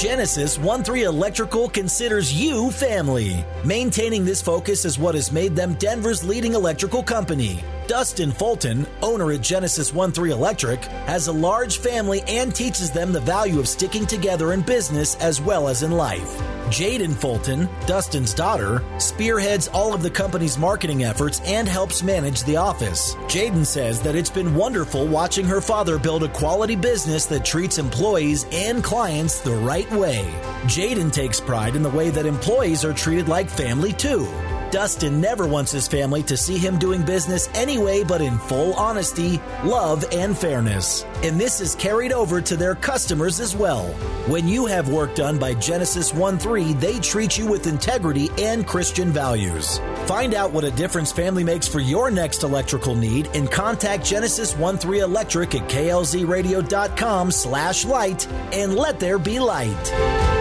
[0.01, 3.45] Genesis 1 3 Electrical considers you family.
[3.63, 7.63] Maintaining this focus is what has made them Denver's leading electrical company.
[7.85, 13.11] Dustin Fulton, owner at Genesis 1 3 Electric, has a large family and teaches them
[13.11, 16.41] the value of sticking together in business as well as in life.
[16.71, 22.55] Jaden Fulton, Dustin's daughter, spearheads all of the company's marketing efforts and helps manage the
[22.55, 23.15] office.
[23.27, 27.77] Jaden says that it's been wonderful watching her father build a quality business that treats
[27.77, 29.53] employees and clients the
[29.91, 30.31] way.
[30.63, 34.27] Jaden takes pride in the way that employees are treated like family too.
[34.71, 39.41] Dustin never wants his family to see him doing business anyway but in full honesty,
[39.63, 41.03] love, and fairness.
[41.23, 43.87] And this is carried over to their customers as well.
[44.27, 48.65] When you have work done by Genesis 1 3, they treat you with integrity and
[48.65, 49.79] Christian values.
[50.05, 54.55] Find out what a difference family makes for your next electrical need and contact Genesis
[54.55, 60.40] 1 3 Electric at klzradio.com slash light and let there be light.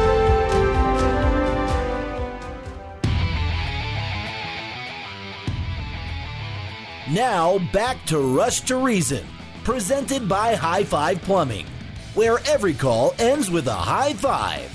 [7.12, 9.24] Now back to Rush to Reason,
[9.64, 11.66] presented by High Five Plumbing,
[12.14, 14.70] where every call ends with a high five.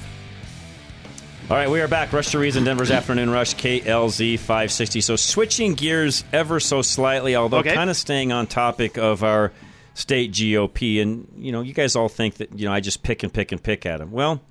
[1.50, 2.12] All right, we are back.
[2.12, 5.02] Rush to Reason, Denver's Afternoon Rush, KLZ 560.
[5.02, 7.74] So switching gears ever so slightly, although Okay.
[7.74, 9.52] kind of staying on topic of our
[9.94, 11.02] state GOP.
[11.02, 13.52] And, you know, you guys all think that, you know, I just pick and pick
[13.52, 14.12] and pick at them.
[14.12, 14.42] Well,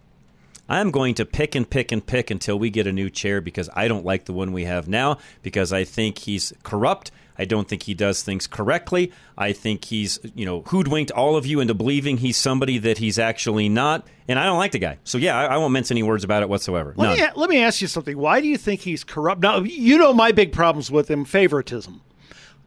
[0.69, 3.69] I'm going to pick and pick and pick until we get a new chair because
[3.75, 7.11] I don't like the one we have now because I think he's corrupt.
[7.39, 9.13] I don't think he does things correctly.
[9.37, 13.19] I think he's, you know, hoodwinked all of you into believing he's somebody that he's
[13.19, 14.07] actually not.
[14.29, 14.99] And I don't like the guy.
[15.05, 16.95] So, yeah, I, I won't mince any words about it whatsoever.
[16.97, 18.17] Let me, let me ask you something.
[18.17, 19.41] Why do you think he's corrupt?
[19.41, 22.01] Now, you know my big problems with him favoritism.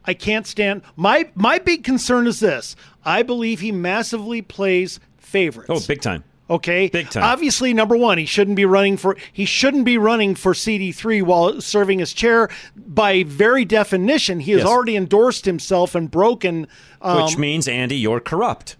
[0.04, 2.76] I can't stand my my big concern is this.
[3.04, 5.68] I believe he massively plays favorites.
[5.70, 6.24] Oh, big time.
[6.50, 7.24] Okay, Big time.
[7.24, 11.20] Obviously, number one, he shouldn't be running for he shouldn't be running for CD three
[11.20, 12.48] while serving as chair.
[12.74, 14.66] By very definition, he has Yes.
[14.68, 16.66] already endorsed himself and broken.
[17.02, 18.76] Um, Which means, Andy, you're corrupt.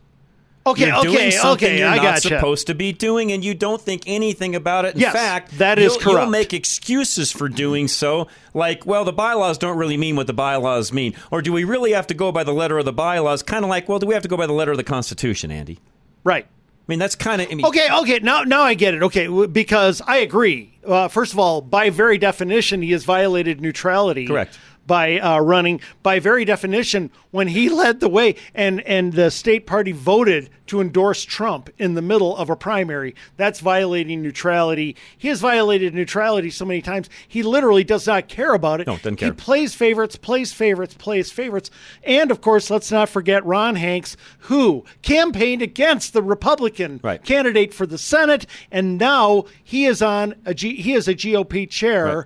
[0.66, 2.28] Okay, you're okay, doing something okay, you're I not gotcha.
[2.28, 4.94] supposed to be doing, and you don't think anything about it.
[4.96, 6.30] In Yes, fact, that is you'll, you'll corrupt.
[6.30, 10.92] make excuses for doing so, like, well, the bylaws don't really mean what the bylaws
[10.92, 13.42] mean, or do we really have to go by the letter of the bylaws?
[13.42, 15.50] Kind of like, well, do we have to go by the letter of the Constitution,
[15.50, 15.78] Andy?
[16.24, 16.46] right.
[16.88, 17.48] I mean, that's kind of.
[17.50, 18.18] I mean, Okay, okay.
[18.20, 19.02] Now, now I get it.
[19.02, 20.78] Okay, because I agree.
[20.86, 24.26] Uh, first of all, by very definition, he has violated neutrality.
[24.26, 24.58] Correct.
[24.88, 29.66] By uh, running, by very definition, when he led the way and and the state
[29.66, 34.96] party voted to endorse Trump in the middle of a primary, that's violating neutrality.
[35.18, 37.10] He has violated neutrality so many times.
[37.28, 38.86] He literally does not care about it.
[38.86, 39.28] No, doesn't care.
[39.28, 41.70] He plays favorites, plays favorites, plays favorites.
[42.02, 47.22] And of course, let's not forget Ron Hanks, who campaigned against the Republican Right.
[47.22, 51.66] candidate for the Senate, and now he is on a G, he is a GOP
[51.68, 52.16] chair.
[52.16, 52.24] Right.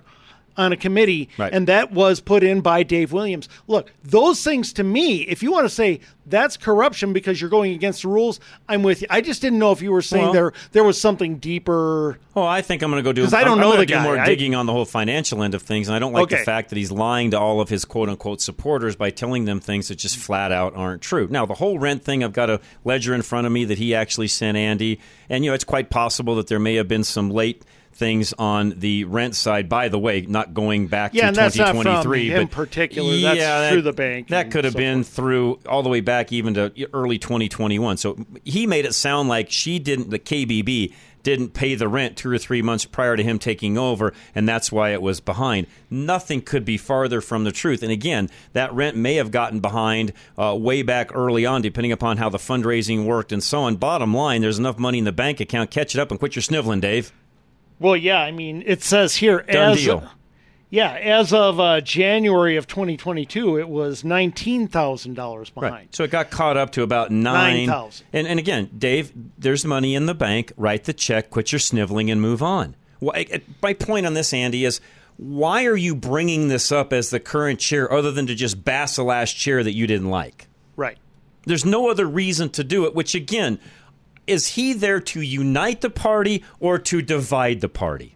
[0.55, 1.51] On a committee, Right.
[1.51, 3.49] and that was put in by Dave Williams.
[3.67, 7.73] Look, those things to me, if you want to say that's corruption because you're going
[7.73, 8.39] against the rules,
[8.69, 9.07] I'm with you.
[9.09, 12.19] I just didn't know if you were saying Well- there there was something deeper.
[12.35, 13.23] Oh, I think I'm going to go do.
[13.23, 14.03] 'Cause I don't I'm know gonna the guy.
[14.03, 16.37] more I- digging on the whole financial end of things, and I don't like the
[16.37, 19.87] fact that he's lying to all of his quote unquote supporters by telling them things
[19.87, 21.27] that just flat out aren't true.
[21.31, 23.95] Now, the whole rent thing, I've got a ledger in front of me that he
[23.95, 27.31] actually sent Andy, and you know it's quite possible that there may have been some
[27.31, 27.63] late
[27.95, 29.69] things on the rent side.
[29.69, 32.51] By the way, not going back Yeah, to and that's not from 2023, him but
[32.51, 33.17] particular.
[33.17, 36.01] That's yeah, through that- the bank That could have so been through all the way
[36.01, 37.97] back even to early 2021.
[37.97, 42.29] So he made it sound like she didn't, the KBB didn't pay the rent two
[42.29, 45.67] or three months prior to him taking over, and that's why it was behind.
[45.89, 47.81] Nothing could be farther from the truth.
[47.81, 52.17] And again, that rent may have gotten behind uh, way back early on, depending upon
[52.17, 53.77] how the fundraising worked and so on.
[53.77, 55.71] Bottom line, there's enough money in the bank account.
[55.71, 57.13] Catch it up and quit your sniveling, Dave.
[57.83, 60.09] Well, yeah, I mean, it says here Done as deal.
[60.69, 65.73] yeah, as of uh, January of 2022, it was nineteen thousand dollars behind.
[65.73, 65.95] Right.
[65.95, 67.67] So it got caught up to about nine.
[67.67, 68.05] 9,000.
[68.13, 70.53] And, and again, Dave, there's money in the bank.
[70.55, 72.75] Write the check, quit your sniveling, and move on.
[73.01, 74.79] Well, I- my point on this, Andy, is
[75.17, 78.95] why are you bringing this up as the current chair other than to just bash
[78.95, 80.47] the last chair that you didn't like?
[80.77, 80.97] Right.
[81.45, 83.59] There's no other reason to do it, which again,
[84.27, 88.15] is he there to unite the party or to divide the party?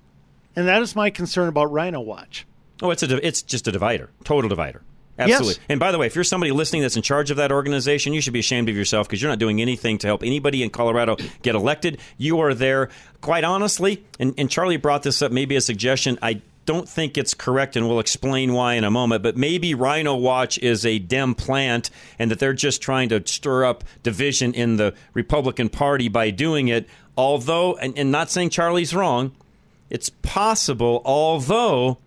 [0.56, 2.46] And that is my concern about Rhino Watch.
[2.82, 4.82] Oh, it's a it's just a divider, total divider.
[5.20, 5.54] Absolutely.
[5.54, 5.60] Yes.
[5.70, 8.22] And by the way, if you're somebody listening that's in charge of that organization, you
[8.22, 11.18] should be ashamed of yourself because you're not doing anything to help anybody in Colorado
[11.42, 12.00] get elected.
[12.18, 12.90] You are there,
[13.20, 16.20] quite honestly, and, and Charlie brought this up, maybe a suggestion.
[16.22, 19.24] I don't think it's correct, and we'll explain why in a moment.
[19.24, 21.90] But maybe Rhino Watch is a Dem plant,
[22.20, 26.68] and that they're just trying to stir up division in the Republican Party by doing
[26.68, 26.88] it.
[27.18, 29.32] Although, and, and not saying Charlie's wrong,
[29.90, 31.98] it's possible, although,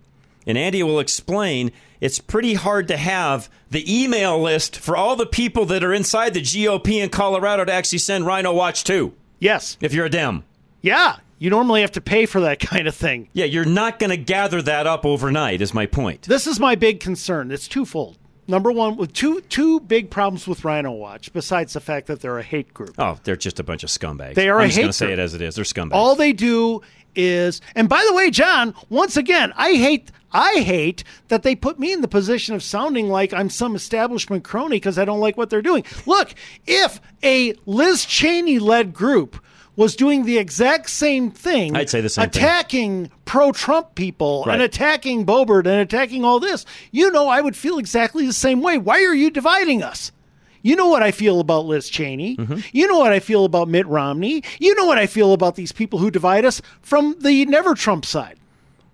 [0.47, 5.27] and Andy will explain, it's pretty hard to have the email list for all the
[5.27, 9.15] people that are inside the GOP in Colorado to actually send Rhino Watch to.
[9.39, 9.79] Yes.
[9.81, 10.45] If you're a Dem.
[10.83, 11.17] Yeah.
[11.41, 13.29] You normally have to pay for that kind of thing.
[13.33, 16.23] Yeah, you're not going to gather that up overnight, is my point.
[16.23, 17.51] This is my big concern.
[17.51, 18.19] It's twofold.
[18.47, 22.39] Number one, with two two big problems with Rhino Watch, besides the fact that they're
[22.39, 22.95] a hate group.
[22.99, 24.35] Oh, they're just a bunch of scumbags.
[24.35, 25.55] They are I'm a just going hate to say it as it is.
[25.55, 25.93] They're scumbags.
[25.95, 26.83] All they do
[27.15, 30.11] is, and by the way, John, once again, I hate.
[30.33, 34.45] I hate that they put me in the position of sounding like I'm some establishment
[34.45, 35.85] crony because I don't like what they're doing.
[36.07, 36.35] Look,
[36.67, 39.43] if a Liz Cheney led group
[39.81, 42.43] was doing the exact same thing, I'd say the same thing.
[42.43, 44.53] attacking pro Trump people Right.
[44.53, 48.61] and attacking Boebert and attacking all this, you know, I would feel exactly the same
[48.61, 48.77] way.
[48.77, 50.13] Why are you dividing us?
[50.61, 52.37] You know what I feel about Liz Cheney.
[52.37, 52.59] Mm-hmm.
[52.73, 54.43] You know what I feel about Mitt Romney.
[54.59, 58.05] You know what I feel about these people who divide us from the never Trump
[58.05, 58.39] side.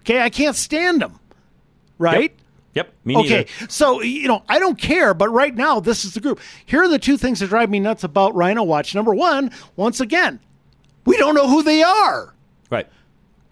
[0.02, 1.18] Okay, I can't stand them.
[1.98, 2.32] Right?
[2.74, 3.34] Yep, me neither.
[3.40, 6.38] Okay, so you know I don't care, but right now this is the group.
[6.64, 8.94] Here are the two things that drive me nuts about Rhino Watch.
[8.94, 10.38] Number one, once again,
[11.06, 12.34] we don't know who they are.
[12.70, 12.88] Right.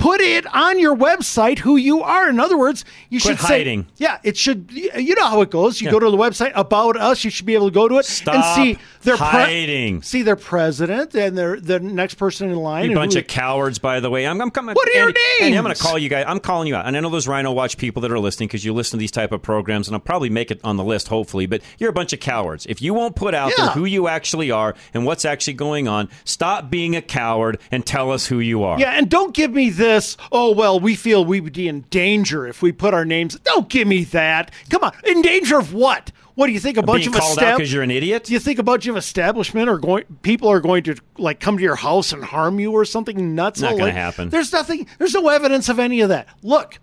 [0.04, 2.28] Put it on your website who you are.
[2.28, 3.86] In other words, you Quit should say, hiding.
[3.96, 4.70] yeah, it should.
[4.70, 5.80] You know how it goes.
[5.80, 5.92] You Yeah.
[5.92, 7.24] go to the website about us.
[7.24, 8.44] You should be able to go to it Stop and
[8.76, 10.02] see their pre- hiding.
[10.02, 12.90] see their president and their the next person in line.
[12.90, 14.26] You bunch who- of cowards, by the way.
[14.26, 14.74] I'm, I'm coming.
[14.74, 16.26] What are your Andy, Andy, I'm going to call you guys.
[16.28, 16.84] I'm calling you out.
[16.86, 19.10] And I know those Rhino Watch people that are listening because you listen to these
[19.10, 21.46] type of programs, and I'll probably make it on the list, hopefully.
[21.46, 22.66] But you're a bunch of cowards.
[22.68, 26.10] If you won't put out there who you actually are and what's actually going on,
[26.24, 28.78] stop being a coward and tell us who you are.
[28.78, 29.93] Yeah, and don't give me this.
[30.32, 33.38] Oh well, we feel we would be in danger if we put our names.
[33.40, 34.50] Don't give me that.
[34.70, 36.12] Come on, in danger of what?
[36.34, 36.76] What do you think?
[36.76, 38.24] A bunch Being of called estab- because you're an idiot.
[38.24, 40.04] Do you think a bunch of establishment are going?
[40.22, 43.60] People are going to like come to your house and harm you or something nuts?
[43.60, 44.30] Not Oh, gonna happen.
[44.30, 44.86] There's nothing.
[44.98, 46.26] There's no evidence of any of that.
[46.42, 46.80] Look,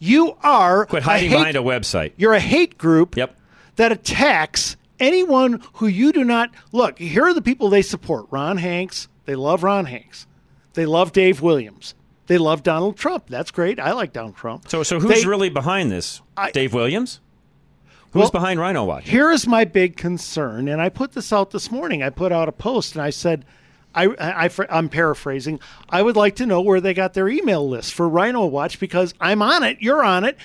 [0.00, 2.12] you are Quit a hate- behind a website.
[2.16, 3.16] You're a hate group.
[3.16, 3.36] Yep.
[3.76, 6.98] That attacks anyone who you do not look.
[6.98, 9.08] Here are the people they support: Ron Hanks.
[9.26, 10.26] They love Ron Hanks.
[10.74, 11.94] They love Dave Williams.
[12.28, 13.26] They love Donald Trump.
[13.28, 13.78] That's great.
[13.80, 14.68] I like Donald Trump.
[14.68, 16.20] So, so who's They- really behind this?
[16.36, 17.20] I- Dave Williams.
[18.12, 19.08] Who's Well, behind Rhino Watch?
[19.08, 22.02] Here is my big concern, and I put this out this morning.
[22.02, 23.46] I put out a post, and I said,
[23.94, 24.04] I,
[24.46, 25.60] I, I'm paraphrasing.
[25.88, 29.14] I would like to know where they got their email list for Rhino Watch because
[29.20, 29.78] I'm on it.
[29.80, 30.36] You're on it.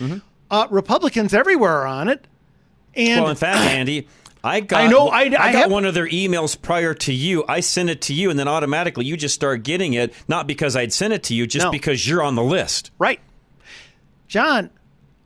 [0.50, 2.26] Uh, Republicans everywhere are on it.
[2.96, 3.22] And Mm-hmm.
[3.22, 4.08] well, in fact, Andy,
[4.44, 7.44] I got I know- I- I got have- one of their emails prior to you.
[7.48, 10.76] I sent it to you, and then automatically you just start getting it, not because
[10.76, 11.72] I'd sent it to you, just No.
[11.72, 12.92] because you're on the list.
[13.00, 13.20] Right.
[14.28, 14.70] John,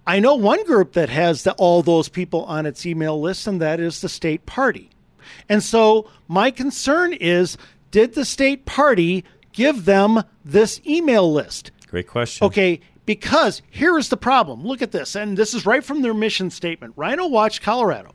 [0.05, 3.61] I know one group that has the, all those people on its email list, and
[3.61, 4.89] that is the state party.
[5.49, 7.57] And so my concern is
[7.91, 11.71] did the state party give them this email list?
[11.87, 12.45] Great question.
[12.47, 14.63] Okay, because here is the problem.
[14.65, 16.93] Look at this, and this is right from their mission statement.
[16.95, 18.11] Rhino Watch Colorado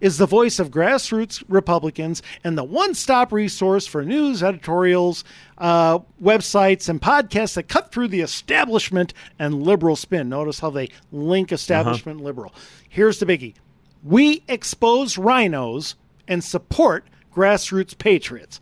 [0.00, 5.24] is the voice of grassroots Republicans and the one stop resource for news, editorials,
[5.58, 10.28] uh, websites, and podcasts that cut through the establishment and liberal spin.
[10.28, 12.54] Notice how they link establishment and liberal.
[12.88, 13.54] Here's the biggie
[14.02, 15.96] we expose rhinos
[16.26, 18.60] and support grassroots patriots.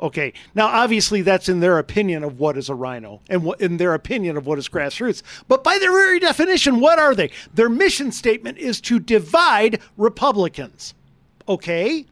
[0.00, 0.32] Okay.
[0.54, 3.92] Now, obviously, that's in their opinion of what is a rhino and what, in their
[3.92, 5.22] opinion of what is grassroots.
[5.46, 7.30] But by their very definition, what are they?
[7.52, 10.94] Their mission statement is to divide Republicans.
[11.48, 12.06] Okay.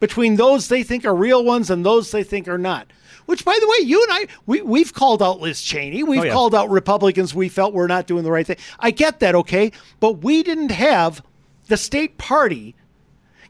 [0.00, 2.86] Between those they think are real ones and those they think are not.
[3.26, 6.04] Which, by the way, you and I, we, we've called out Liz Cheney.
[6.04, 6.32] We've Oh, yeah.
[6.32, 8.56] called out Republicans we felt were not doing the right thing.
[8.78, 9.72] I get that, okay?
[10.00, 11.22] But we didn't have
[11.66, 12.76] the state party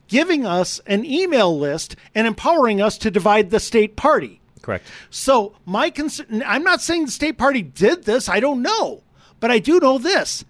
[0.09, 4.41] giving us an email list and empowering us to divide the state party.
[4.63, 4.85] Correct.
[5.11, 8.29] So my concern, I'm not saying the state party did this.
[8.29, 9.03] I don't know,
[9.41, 10.45] but I do know this.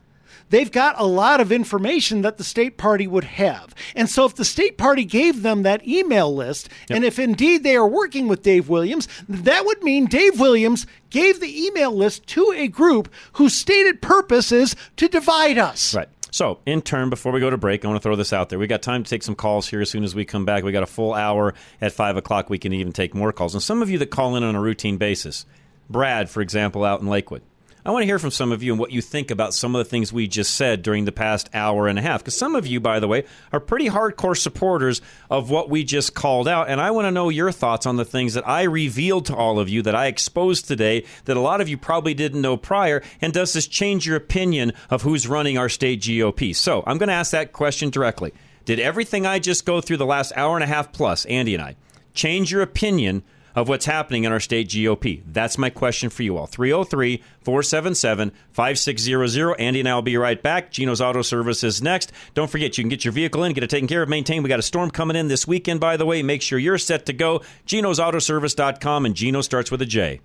[0.49, 3.75] They've got a lot of information that the state party would have.
[3.97, 7.75] And so if the state party gave them that email list, and if indeed they
[7.75, 12.55] are working with Dave Williams, that would mean Dave Williams gave the email list to
[12.57, 15.95] a group whose stated purpose is to divide us.
[15.95, 16.09] Right.
[16.31, 18.59] So, in turn, before we go to break, I want to throw this out there.
[18.59, 20.65] We got time to take some calls here as soon as we come back.
[20.65, 22.51] We got a full hour at five o'clock.
[22.51, 23.55] We can even take more calls.
[23.55, 25.47] And some of you that call in on a routine basis,
[25.89, 27.43] Brad, for example, out in Lakewood.
[27.87, 29.79] I want to hear from some of you and what you think about some of
[29.79, 32.21] the things we just said during the past hour and a half.
[32.21, 33.23] Because some of you, by the way,
[33.53, 36.69] are pretty hardcore supporters of what we just called out.
[36.69, 39.61] And I want to know your thoughts on the things that I revealed to all
[39.61, 43.05] of you, that I exposed today, that a lot of you probably didn't know prior.
[43.21, 46.57] And does this change your opinion of who's running our state GOP?
[46.57, 48.33] So I'm going to ask that question directly.
[48.65, 51.63] Did everything I just go through the last hour and a half plus, Andy and
[51.63, 51.77] I,
[52.15, 53.23] change your opinion
[53.57, 55.23] of what's happening in our state GOP?
[55.27, 56.47] That's my question for you all.
[56.47, 59.55] 303 477 5600.
[59.59, 60.71] Andy and I will be right back.
[60.71, 62.13] Gino's Auto Service is next.
[62.35, 64.45] Don't forget, you can get your vehicle in, get it taken care of, maintained.
[64.45, 66.23] We got a storm coming in this weekend, by the way.
[66.23, 67.41] Make sure you're set to go.
[67.67, 70.21] Gino'sAutoservice.com, and Gino starts with a J.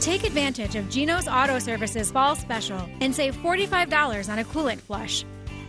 [0.00, 5.24] Take advantage of Gino's Auto Services fall special and save $45 on a coolant flush.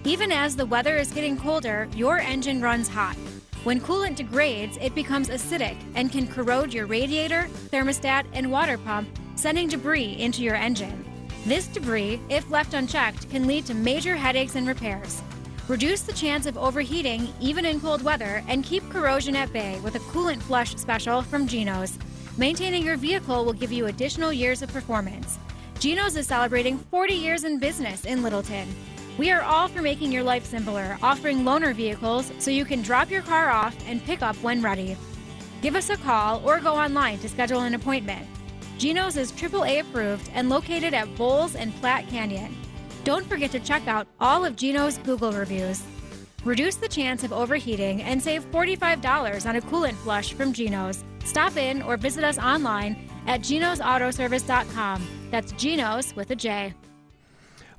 [0.06, 3.18] Even as the weather is getting colder, your engine runs hot.
[3.66, 9.10] When coolant degrades, it becomes acidic and can corrode your radiator, thermostat, and water pump,
[9.36, 11.04] sending debris into your engine.
[11.46, 15.22] This debris, if left unchecked, can lead to major headaches and repairs.
[15.68, 19.96] Reduce the chance of overheating even in cold weather and keep corrosion at bay with
[19.96, 22.00] a coolant flush special from Geno's.
[22.38, 25.38] Maintaining your vehicle will give you additional years of performance.
[25.80, 28.74] Geno's is celebrating 40 years in business in Littleton.
[29.20, 33.12] We are all for making your life simpler, offering loaner vehicles so you can drop
[33.12, 34.96] your car off and pick up when ready.
[35.62, 38.26] Give us a call or go online to schedule an appointment.
[38.78, 42.56] Geno's is AAA approved and located at Bowles and Platte Canyon.
[43.04, 45.84] Don't forget to check out all of Geno's Google reviews.
[46.46, 51.04] Reduce the chance of overheating and save $45 on a coolant flush from Geno's.
[51.26, 55.06] Stop in or visit us online at genosautoservice.com.
[55.30, 56.74] That's Genos with a J.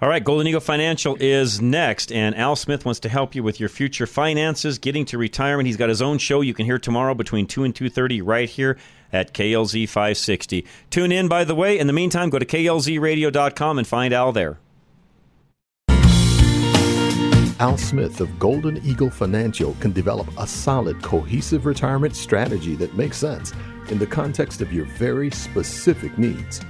[0.02, 3.60] All right, Golden Eagle Financial is next, and Al Smith wants to help you with
[3.60, 5.66] your future finances, getting to retirement.
[5.66, 8.48] He's got his own show you can hear tomorrow between two and two thirty right
[8.48, 8.78] here
[9.12, 10.66] at KLZ 560.
[10.88, 11.78] Tune in, by the way.
[11.78, 14.58] In the meantime, go to klzradio.com and find Al there.
[17.58, 23.18] Al Smith of Golden Eagle Financial can develop a solid, cohesive retirement strategy that makes
[23.18, 23.52] sense
[23.90, 26.62] in the context of your very specific needs.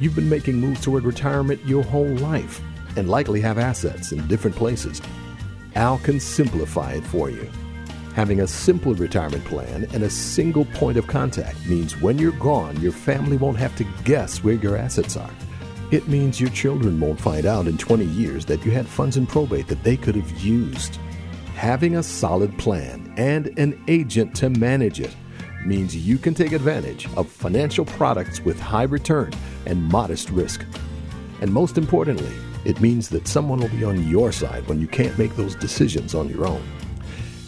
[0.00, 2.60] You've been making moves toward retirement your whole life
[2.96, 5.02] and likely have assets in different places.
[5.74, 7.50] Al can simplify it for you.
[8.14, 12.80] Having a simple retirement plan and a single point of contact means when you're gone,
[12.80, 15.30] your family won't have to guess where your assets are.
[15.90, 19.26] It means your children won't find out in 20 years that you had funds in
[19.26, 20.96] probate that they could have used.
[21.54, 25.14] Having a solid plan and an agent to manage it
[25.68, 29.32] means you can take advantage of financial products with high return
[29.66, 30.64] and modest risk.
[31.40, 35.16] And most importantly, it means that someone will be on your side when you can't
[35.18, 36.62] make those decisions on your own.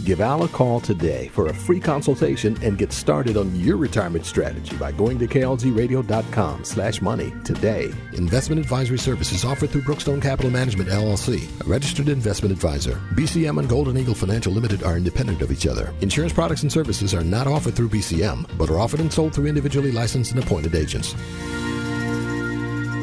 [0.05, 4.25] Give Al a call today for a free consultation and get started on your retirement
[4.25, 7.93] strategy by going to klzradio.com slash money today.
[8.15, 13.01] Investment advisory services offered through Brookstone Capital Management, LLC, a registered investment advisor.
[13.15, 15.93] BCM and Golden Eagle Financial Limited are independent of each other.
[16.01, 19.47] Insurance products and services are not offered through BCM, but are offered and sold through
[19.47, 21.15] individually licensed and appointed agents.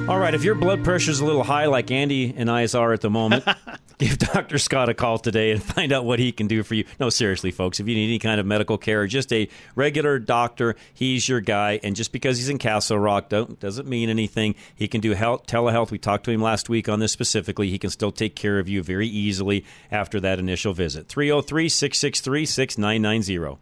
[0.08, 2.94] All right, if your blood pressure is a little high, like Andy and I's are
[2.94, 3.44] at the moment,
[3.98, 4.58] give Dr.
[4.58, 6.86] Scott a call today and find out what he can do for you.
[6.98, 10.18] No, seriously, folks, if you need any kind of medical care or just a regular
[10.18, 11.82] doctor, he's your guy.
[11.84, 14.56] And just because he's in Castle Rock don't, doesn't mean anything.
[14.74, 15.92] He can do health, telehealth.
[15.92, 17.70] We talked to him last week on this specifically.
[17.70, 21.10] He can still take care of you very easily after that initial visit.
[21.10, 23.60] 303 663 6990.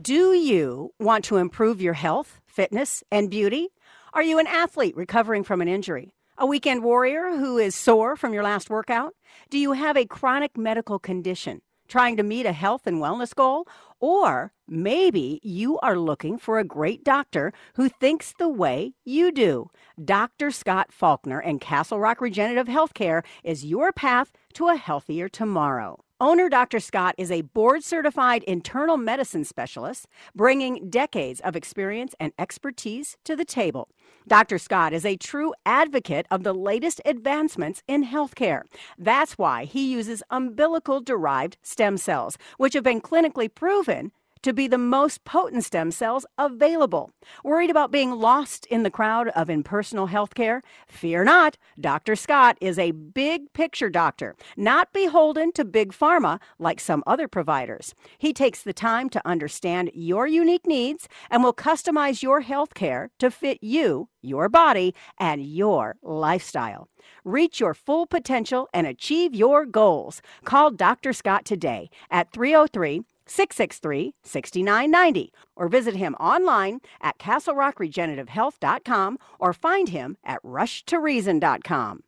[0.00, 3.68] Do you want to improve your health, fitness, and beauty?
[4.14, 6.12] Are you an athlete recovering from an injury?
[6.36, 9.14] A weekend warrior who is sore from your last workout?
[9.48, 13.66] Do you have a chronic medical condition trying to meet a health and wellness goal?
[14.00, 19.70] Or maybe you are looking for a great doctor who thinks the way you do.
[20.04, 20.50] Dr.
[20.50, 26.04] Scott Faulkner and Castle Rock Regenerative Healthcare is your path to a healthier tomorrow.
[26.22, 26.78] Owner Dr.
[26.78, 30.06] Scott is a board certified internal medicine specialist,
[30.36, 33.88] bringing decades of experience and expertise to the table.
[34.28, 34.58] Dr.
[34.58, 38.62] Scott is a true advocate of the latest advancements in healthcare.
[38.96, 44.12] That's why he uses umbilical derived stem cells, which have been clinically proven
[44.42, 47.10] to be the most potent stem cells available.
[47.44, 50.60] Worried about being lost in the crowd of impersonal healthcare?
[50.88, 51.56] Fear not.
[51.80, 52.16] Dr.
[52.16, 57.94] Scott is a big picture doctor, not beholden to big pharma like some other providers.
[58.18, 63.30] He takes the time to understand your unique needs and will customize your healthcare to
[63.30, 66.88] fit you, your body, and your lifestyle.
[67.24, 70.22] Reach your full potential and achieve your goals.
[70.44, 71.12] Call Dr.
[71.12, 73.02] Scott today at 303
[73.32, 82.02] 663 6990 or visit him online at castlerockregenerativehealth.com or find him at rushtoreason.com.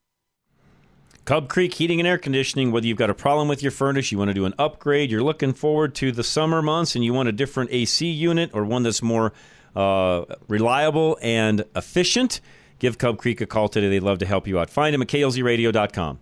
[1.24, 4.18] Cub Creek Heating and Air Conditioning, whether you've got a problem with your furnace, you
[4.18, 7.30] want to do an upgrade, you're looking forward to the summer months, and you want
[7.30, 9.32] a different AC unit or one that's more
[9.74, 12.42] uh, reliable and efficient,
[12.78, 13.88] give Cub Creek a call today.
[13.88, 14.68] They'd love to help you out.
[14.68, 16.18] Find him at klzradio.com.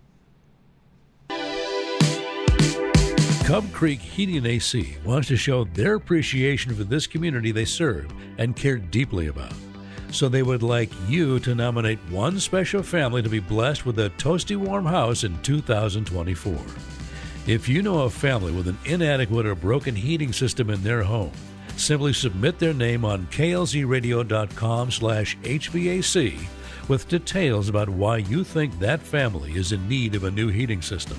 [3.45, 8.55] Cub Creek Heating AC wants to show their appreciation for this community they serve and
[8.55, 9.53] care deeply about.
[10.12, 14.11] So they would like you to nominate one special family to be blessed with a
[14.11, 16.57] toasty warm house in 2024.
[17.49, 21.32] If you know a family with an inadequate or broken heating system in their home,
[21.76, 26.38] simply submit their name on klzradio.com slash HVAC
[26.88, 30.80] with details about why you think that family is in need of a new heating
[30.80, 31.18] system.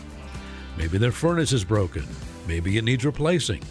[0.77, 2.05] Maybe their furnace is broken.
[2.47, 3.63] Maybe it needs replacing.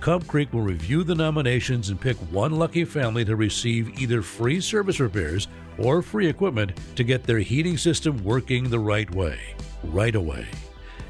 [0.00, 4.60] Cub Creek will review the nominations and pick one lucky family to receive either free
[4.60, 9.38] service repairs or free equipment to get their heating system working the right way,
[9.84, 10.46] right away.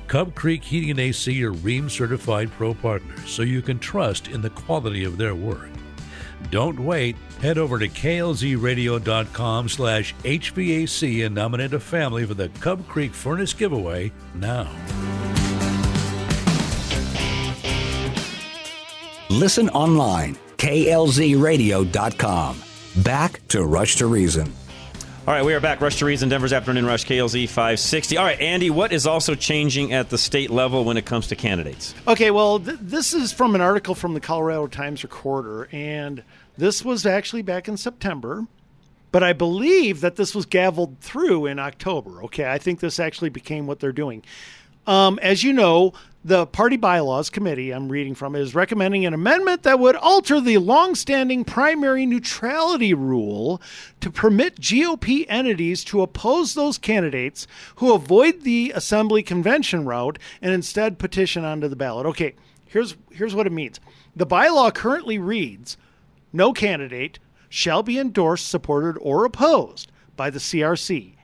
[0.07, 4.41] Cub Creek Heating and AC are Rheem certified pro partners, so you can trust in
[4.41, 5.69] the quality of their work.
[6.51, 7.17] Don't wait.
[7.41, 13.53] Head over to klzradio.com slash HVAC and nominate a family for the Cub Creek Furnace
[13.53, 14.71] Giveaway now.
[19.31, 22.63] Listen online, klzradio.com.
[23.03, 24.53] Back to Rush to Reason.
[25.29, 25.83] All right, we are back.
[25.83, 28.17] Rush to Reason, Denver's Afternoon Rush, KLZ 560.
[28.17, 31.37] All right, Andy, what is also changing at the state level when it comes to
[31.37, 31.95] candidates?
[32.07, 36.23] Okay, well, th- this is from an article from the Colorado Times Recorder, and
[36.57, 38.47] this was actually back in September,
[39.13, 42.23] but I believe that this was gavelled through in October.
[42.23, 44.25] Okay, I think this actually became what they're doing.
[44.87, 45.93] Um, as you know,
[46.25, 50.59] the Party Bylaws Committee, I'm reading from, is recommending an amendment that would alter the
[50.59, 53.63] longstanding primary neutrality rule
[54.01, 57.47] to permit GOP entities to oppose those candidates
[57.77, 62.05] who avoid the assembly convention route and instead petition onto the ballot.
[62.07, 62.35] Okay,
[62.67, 63.79] here's here's what it means.
[64.17, 65.77] The bylaw currently reads,
[66.33, 71.15] "No candidate shall be endorsed, supported, or opposed by the CRC."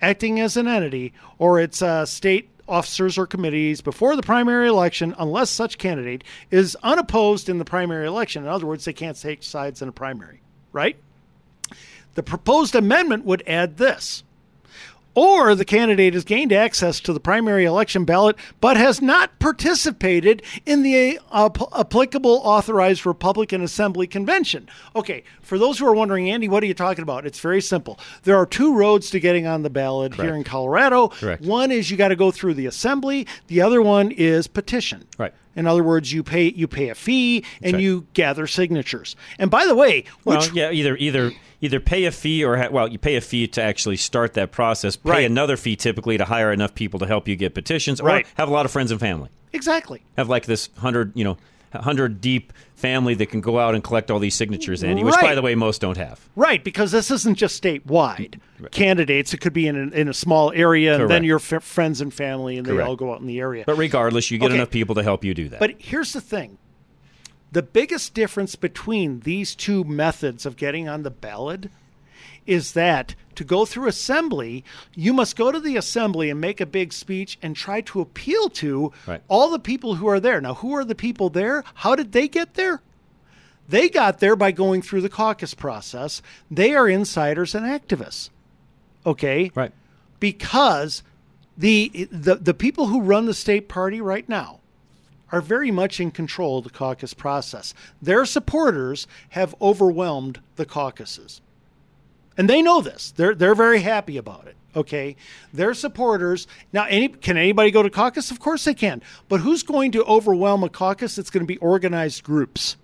[0.00, 5.14] Acting as an entity or its uh, state officers or committees before the primary election
[5.18, 8.44] unless such candidate is unopposed in the primary election.
[8.44, 10.40] In other words, they can't take sides in a primary,
[10.72, 10.96] right?
[12.14, 14.22] The proposed amendment would add this.
[15.14, 20.42] Or the candidate has gained access to the primary election ballot but has not participated
[20.64, 24.68] in the uh, applicable authorized Republican Assembly convention.
[24.96, 27.26] Okay, for those who are wondering, Andy, what are you talking about?
[27.26, 27.98] It's very simple.
[28.22, 30.26] There are two roads to getting on the ballot Correct.
[30.26, 31.08] here in Colorado.
[31.08, 31.42] Correct.
[31.42, 33.26] One is you got to go through the assembly.
[33.48, 35.06] The other one is petition.
[35.18, 35.34] Right.
[35.54, 37.82] In other words, you pay you pay a fee and right.
[37.82, 39.16] you gather signatures.
[39.38, 41.32] And by the way, Well, yeah, either either
[41.62, 44.50] either pay a fee or ha- well, you pay a fee to actually start that
[44.52, 44.96] process.
[44.96, 45.24] Pay Right.
[45.24, 48.26] another fee typically to hire enough people to help you get petitions, or Right.
[48.34, 49.30] have a lot of friends and family.
[49.54, 51.36] exactly Have like this hundred, you know,
[51.74, 55.02] hundred deep family that can go out and collect all these signatures, Andy.
[55.04, 56.20] Which, by the way, most don't have.
[56.36, 58.34] Right, because this isn't just statewide.
[58.72, 62.00] Candidates, it could be in a, in a small area, and then your f- friends
[62.00, 63.64] and family, and they all go out in the area.
[63.66, 64.56] But regardless, you get Okay.
[64.56, 65.60] enough people to help you do that.
[65.60, 66.58] But here's the thing
[67.52, 71.70] the biggest difference between these two methods of getting on the ballot
[72.46, 76.66] is that to go through assembly, you must go to the assembly and make a
[76.66, 79.22] big speech and try to appeal to Right.
[79.28, 80.40] all the people who are there.
[80.40, 81.62] Now, who are the people there?
[81.74, 82.80] How did they get there?
[83.68, 86.20] They got there by going through the caucus process.
[86.50, 88.30] They are insiders and activists.
[89.06, 89.50] Okay?
[89.54, 89.72] Right.
[90.18, 91.02] Because
[91.56, 94.58] the the the people who run the state party right now
[95.32, 97.74] are very much in control of the caucus process.
[98.00, 101.40] Their supporters have overwhelmed the caucuses.
[102.36, 103.12] And they know this.
[103.12, 104.56] They're they're very happy about it.
[104.74, 105.16] Okay,
[105.52, 106.86] their supporters now.
[106.88, 108.30] Any can anybody go to caucus?
[108.30, 109.02] Of course they can.
[109.28, 111.18] But who's going to overwhelm a caucus?
[111.18, 112.76] It's going to be organized groups.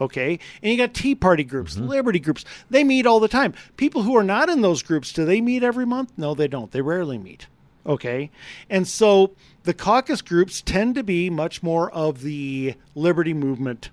[0.00, 1.88] Okay, and you got Tea Party groups, mm-hmm.
[1.88, 2.44] Liberty groups.
[2.70, 3.52] They meet all the time.
[3.76, 6.12] People who are not in those groups, do they meet every month?
[6.16, 6.70] No, they don't.
[6.70, 7.48] They rarely meet.
[7.88, 8.30] Okay,
[8.68, 9.32] and so
[9.62, 13.90] the caucus groups tend to be much more of the liberty movement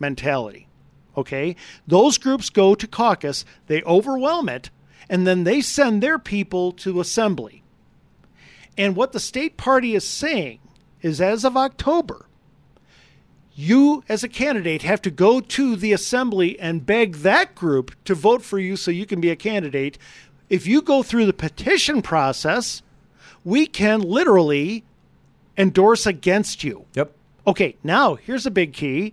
[0.00, 0.66] mentality.
[1.16, 1.54] Okay,
[1.86, 4.70] those groups go to caucus, they overwhelm it,
[5.08, 7.62] and then they send their people to assembly.
[8.76, 10.58] And what the state party is saying
[11.02, 12.26] is as of October,
[13.54, 18.14] you as a candidate have to go to the assembly and beg that group to
[18.14, 19.98] vote for you so you can be a candidate.
[20.48, 22.82] If you go through the petition process,
[23.44, 24.84] we can literally
[25.56, 26.86] endorse against you.
[26.94, 27.14] Yep.
[27.46, 29.12] Okay, now here's a big key.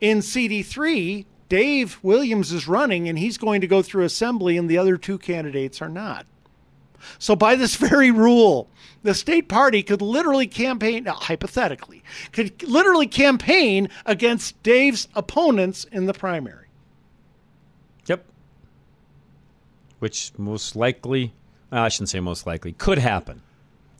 [0.00, 4.78] In CD3, Dave Williams is running and he's going to go through assembly, and the
[4.78, 6.26] other two candidates are not.
[7.18, 8.68] So, by this very rule,
[9.02, 12.02] the state party could literally campaign, now, hypothetically,
[12.32, 16.66] could literally campaign against Dave's opponents in the primary.
[18.06, 18.24] Yep.
[19.98, 21.34] Which most likely,
[21.72, 23.42] uh, I shouldn't say most likely, could happen.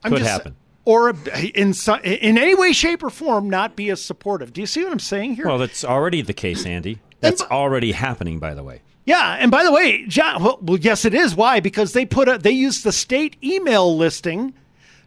[0.06, 0.56] I'm Could just- happen.
[0.84, 4.52] Or in, in any way, shape, or form, not be as supportive.
[4.52, 5.46] Do you see what I'm saying here?
[5.46, 7.00] Well, that's already the case, Andy.
[7.18, 8.82] That's already happening, by the way.
[9.04, 10.44] Yeah, and by the way, John.
[10.44, 11.34] Well, well, yes, it is.
[11.34, 11.58] Why?
[11.58, 14.54] Because they put a they used the state email listing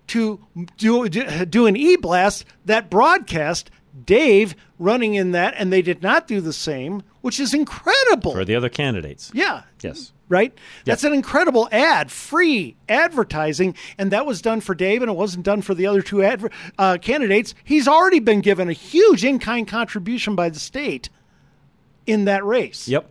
[0.08, 0.45] to
[0.78, 3.72] do do an e blast that broadcast
[4.06, 8.34] Dave running in that, and they did not do the same, which is incredible.
[8.34, 9.32] For the other candidates.
[9.34, 10.12] Yeah, Yes.
[10.30, 10.57] Right.
[10.86, 15.43] That's an incredible ad, free advertising, and that was done for Dave, and it wasn't
[15.43, 17.53] done for the other two adver- uh, candidates.
[17.63, 21.09] He's already been given a huge in kind contribution by the state
[22.05, 22.88] in that race.
[22.88, 23.09] Yep.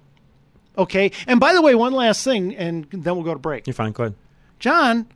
[0.78, 1.10] Okay.
[1.26, 3.66] And by the way, one last thing, and then we'll go to break.
[3.66, 3.92] You're fine.
[3.92, 4.14] Go ahead.
[4.58, 5.06] John,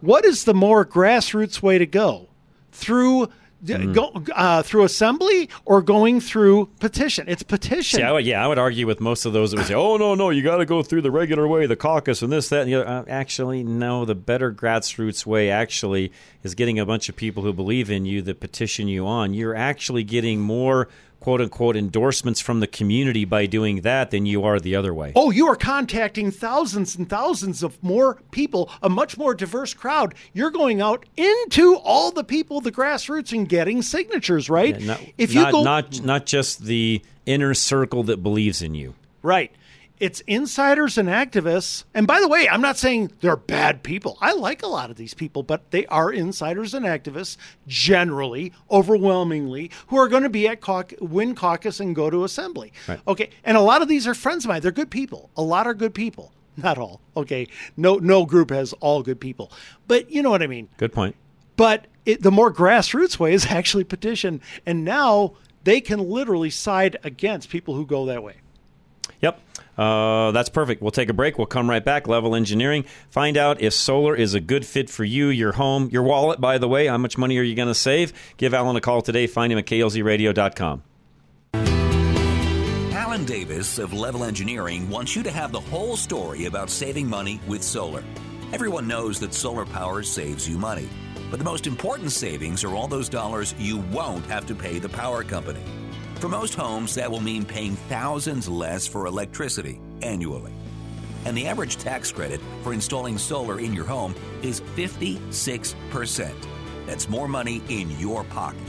[0.00, 2.28] what is the more grassroots way to go?
[2.72, 3.28] Through
[3.64, 3.94] Mm.
[3.94, 7.26] go uh, through assembly or going through petition?
[7.28, 7.98] It's petition.
[7.98, 9.96] See, I would, yeah, I would argue with most of those that would say, "Oh
[9.96, 12.62] no, no, you got to go through the regular way, the caucus, and this, that,
[12.62, 14.04] and the other." Uh, actually, no.
[14.04, 18.22] The better grassroots way actually is getting a bunch of people who believe in you
[18.22, 19.32] that petition you on.
[19.32, 20.88] You're actually getting more
[21.20, 25.12] "quote unquote" endorsements from the community by doing that than you are the other way.
[25.14, 30.14] Oh, you are contacting thousands and thousands of more people, a much more diverse crowd.
[30.32, 34.80] You're going out into all the people, the grassroots, and getting signatures, right?
[34.80, 38.74] Yeah, not, if you not, go not not just the inner circle that believes in
[38.74, 38.94] you.
[39.22, 39.52] Right.
[39.98, 41.84] It's insiders and activists.
[41.94, 44.18] And by the way, I'm not saying they're bad people.
[44.20, 47.36] I like a lot of these people, but they are insiders and activists,
[47.66, 52.72] generally, overwhelmingly, who are going to be at cauc- win caucus and go to assembly.
[52.86, 53.00] Right.
[53.08, 53.30] Okay.
[53.44, 54.60] And a lot of these are friends of mine.
[54.60, 55.30] They're good people.
[55.36, 56.32] A lot are good people.
[56.56, 57.00] Not all.
[57.16, 57.48] Okay.
[57.76, 59.52] No no group has all good people.
[59.88, 60.68] But you know what I mean.
[60.76, 61.16] Good point.
[61.56, 64.40] But it, the more grassroots way is actually petition.
[64.64, 65.34] And now
[65.64, 68.36] they can literally side against people who go that way.
[69.20, 69.40] Yep.
[69.76, 70.80] Uh, that's perfect.
[70.82, 71.38] We'll take a break.
[71.38, 72.08] We'll come right back.
[72.08, 72.84] Level Engineering.
[73.10, 76.58] Find out if solar is a good fit for you, your home, your wallet, by
[76.58, 76.86] the way.
[76.86, 78.12] How much money are you going to save?
[78.36, 79.26] Give Alan a call today.
[79.26, 80.82] Find him at klzradio.com.
[82.92, 87.40] Alan Davis of Level Engineering wants you to have the whole story about saving money
[87.46, 88.04] with solar.
[88.52, 90.88] Everyone knows that solar power saves you money,
[91.30, 94.88] but the most important savings are all those dollars you won't have to pay the
[94.88, 95.62] power company.
[96.20, 100.52] For most homes, that will mean paying thousands less for electricity annually.
[101.26, 106.34] And the average tax credit for installing solar in your home is 56%.
[106.86, 108.62] That's more money in your pocket.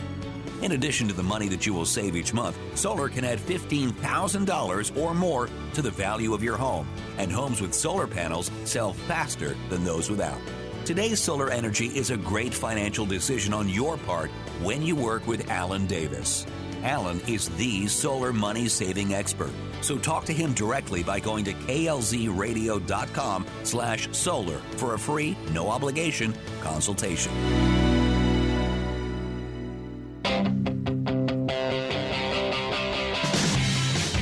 [0.61, 4.97] In addition to the money that you will save each month, solar can add $15,000
[4.97, 6.87] or more to the value of your home,
[7.17, 10.39] and homes with solar panels sell faster than those without.
[10.83, 14.31] Today's solar energy is a great financial decision on your part
[14.63, 16.45] when you work with Alan Davis.
[16.83, 19.51] Alan is the solar money saving expert.
[19.81, 25.69] So talk to him directly by going to klzradio.com slash solar for a free, no
[25.69, 27.31] obligation consultation.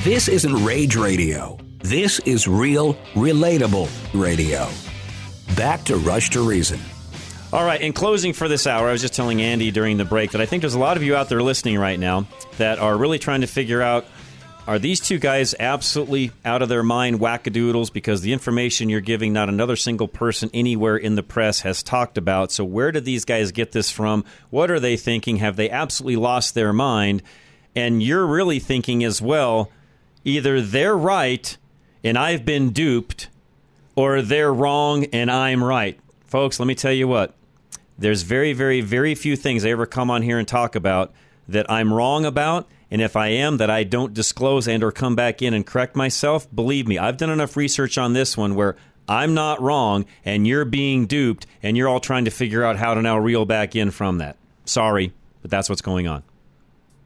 [0.06, 1.58] This isn't rage radio.
[1.80, 4.68] This is real, relatable radio.
[5.56, 6.78] Back to Rush to Reason.
[7.56, 10.32] All right, in closing for this hour, I was just telling Andy during the break
[10.32, 12.26] that I think there's a lot of you out there listening right now
[12.58, 14.04] that are really trying to figure out
[14.66, 19.32] are these two guys absolutely out of their mind wackadoodles because the information you're giving,
[19.32, 22.52] not another single person anywhere in the press has talked about.
[22.52, 24.26] So, where did these guys get this from?
[24.50, 25.36] What are they thinking?
[25.36, 27.22] Have they absolutely lost their mind?
[27.74, 29.72] And you're really thinking as well
[30.24, 31.56] either they're right
[32.04, 33.30] and I've been duped,
[33.94, 35.98] or they're wrong and I'm right.
[36.26, 37.32] Folks, let me tell you what.
[37.98, 41.12] There's very, very, very few things I ever come on here and talk about
[41.48, 45.14] that I'm wrong about, and if I am, that I don't disclose and or come
[45.14, 46.46] back in and correct myself.
[46.54, 48.76] Believe me, I've done enough research on this one where
[49.08, 52.94] I'm not wrong and you're being duped and you're all trying to figure out how
[52.94, 54.36] to now reel back in from that.
[54.64, 56.22] Sorry, but that's what's going on.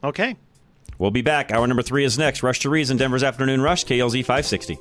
[0.02, 0.36] Okay.
[0.98, 1.50] We'll be back.
[1.50, 2.42] Hour number three is next.
[2.42, 4.78] Rush to Reason, Denver's Afternoon Rush, KLZ 560.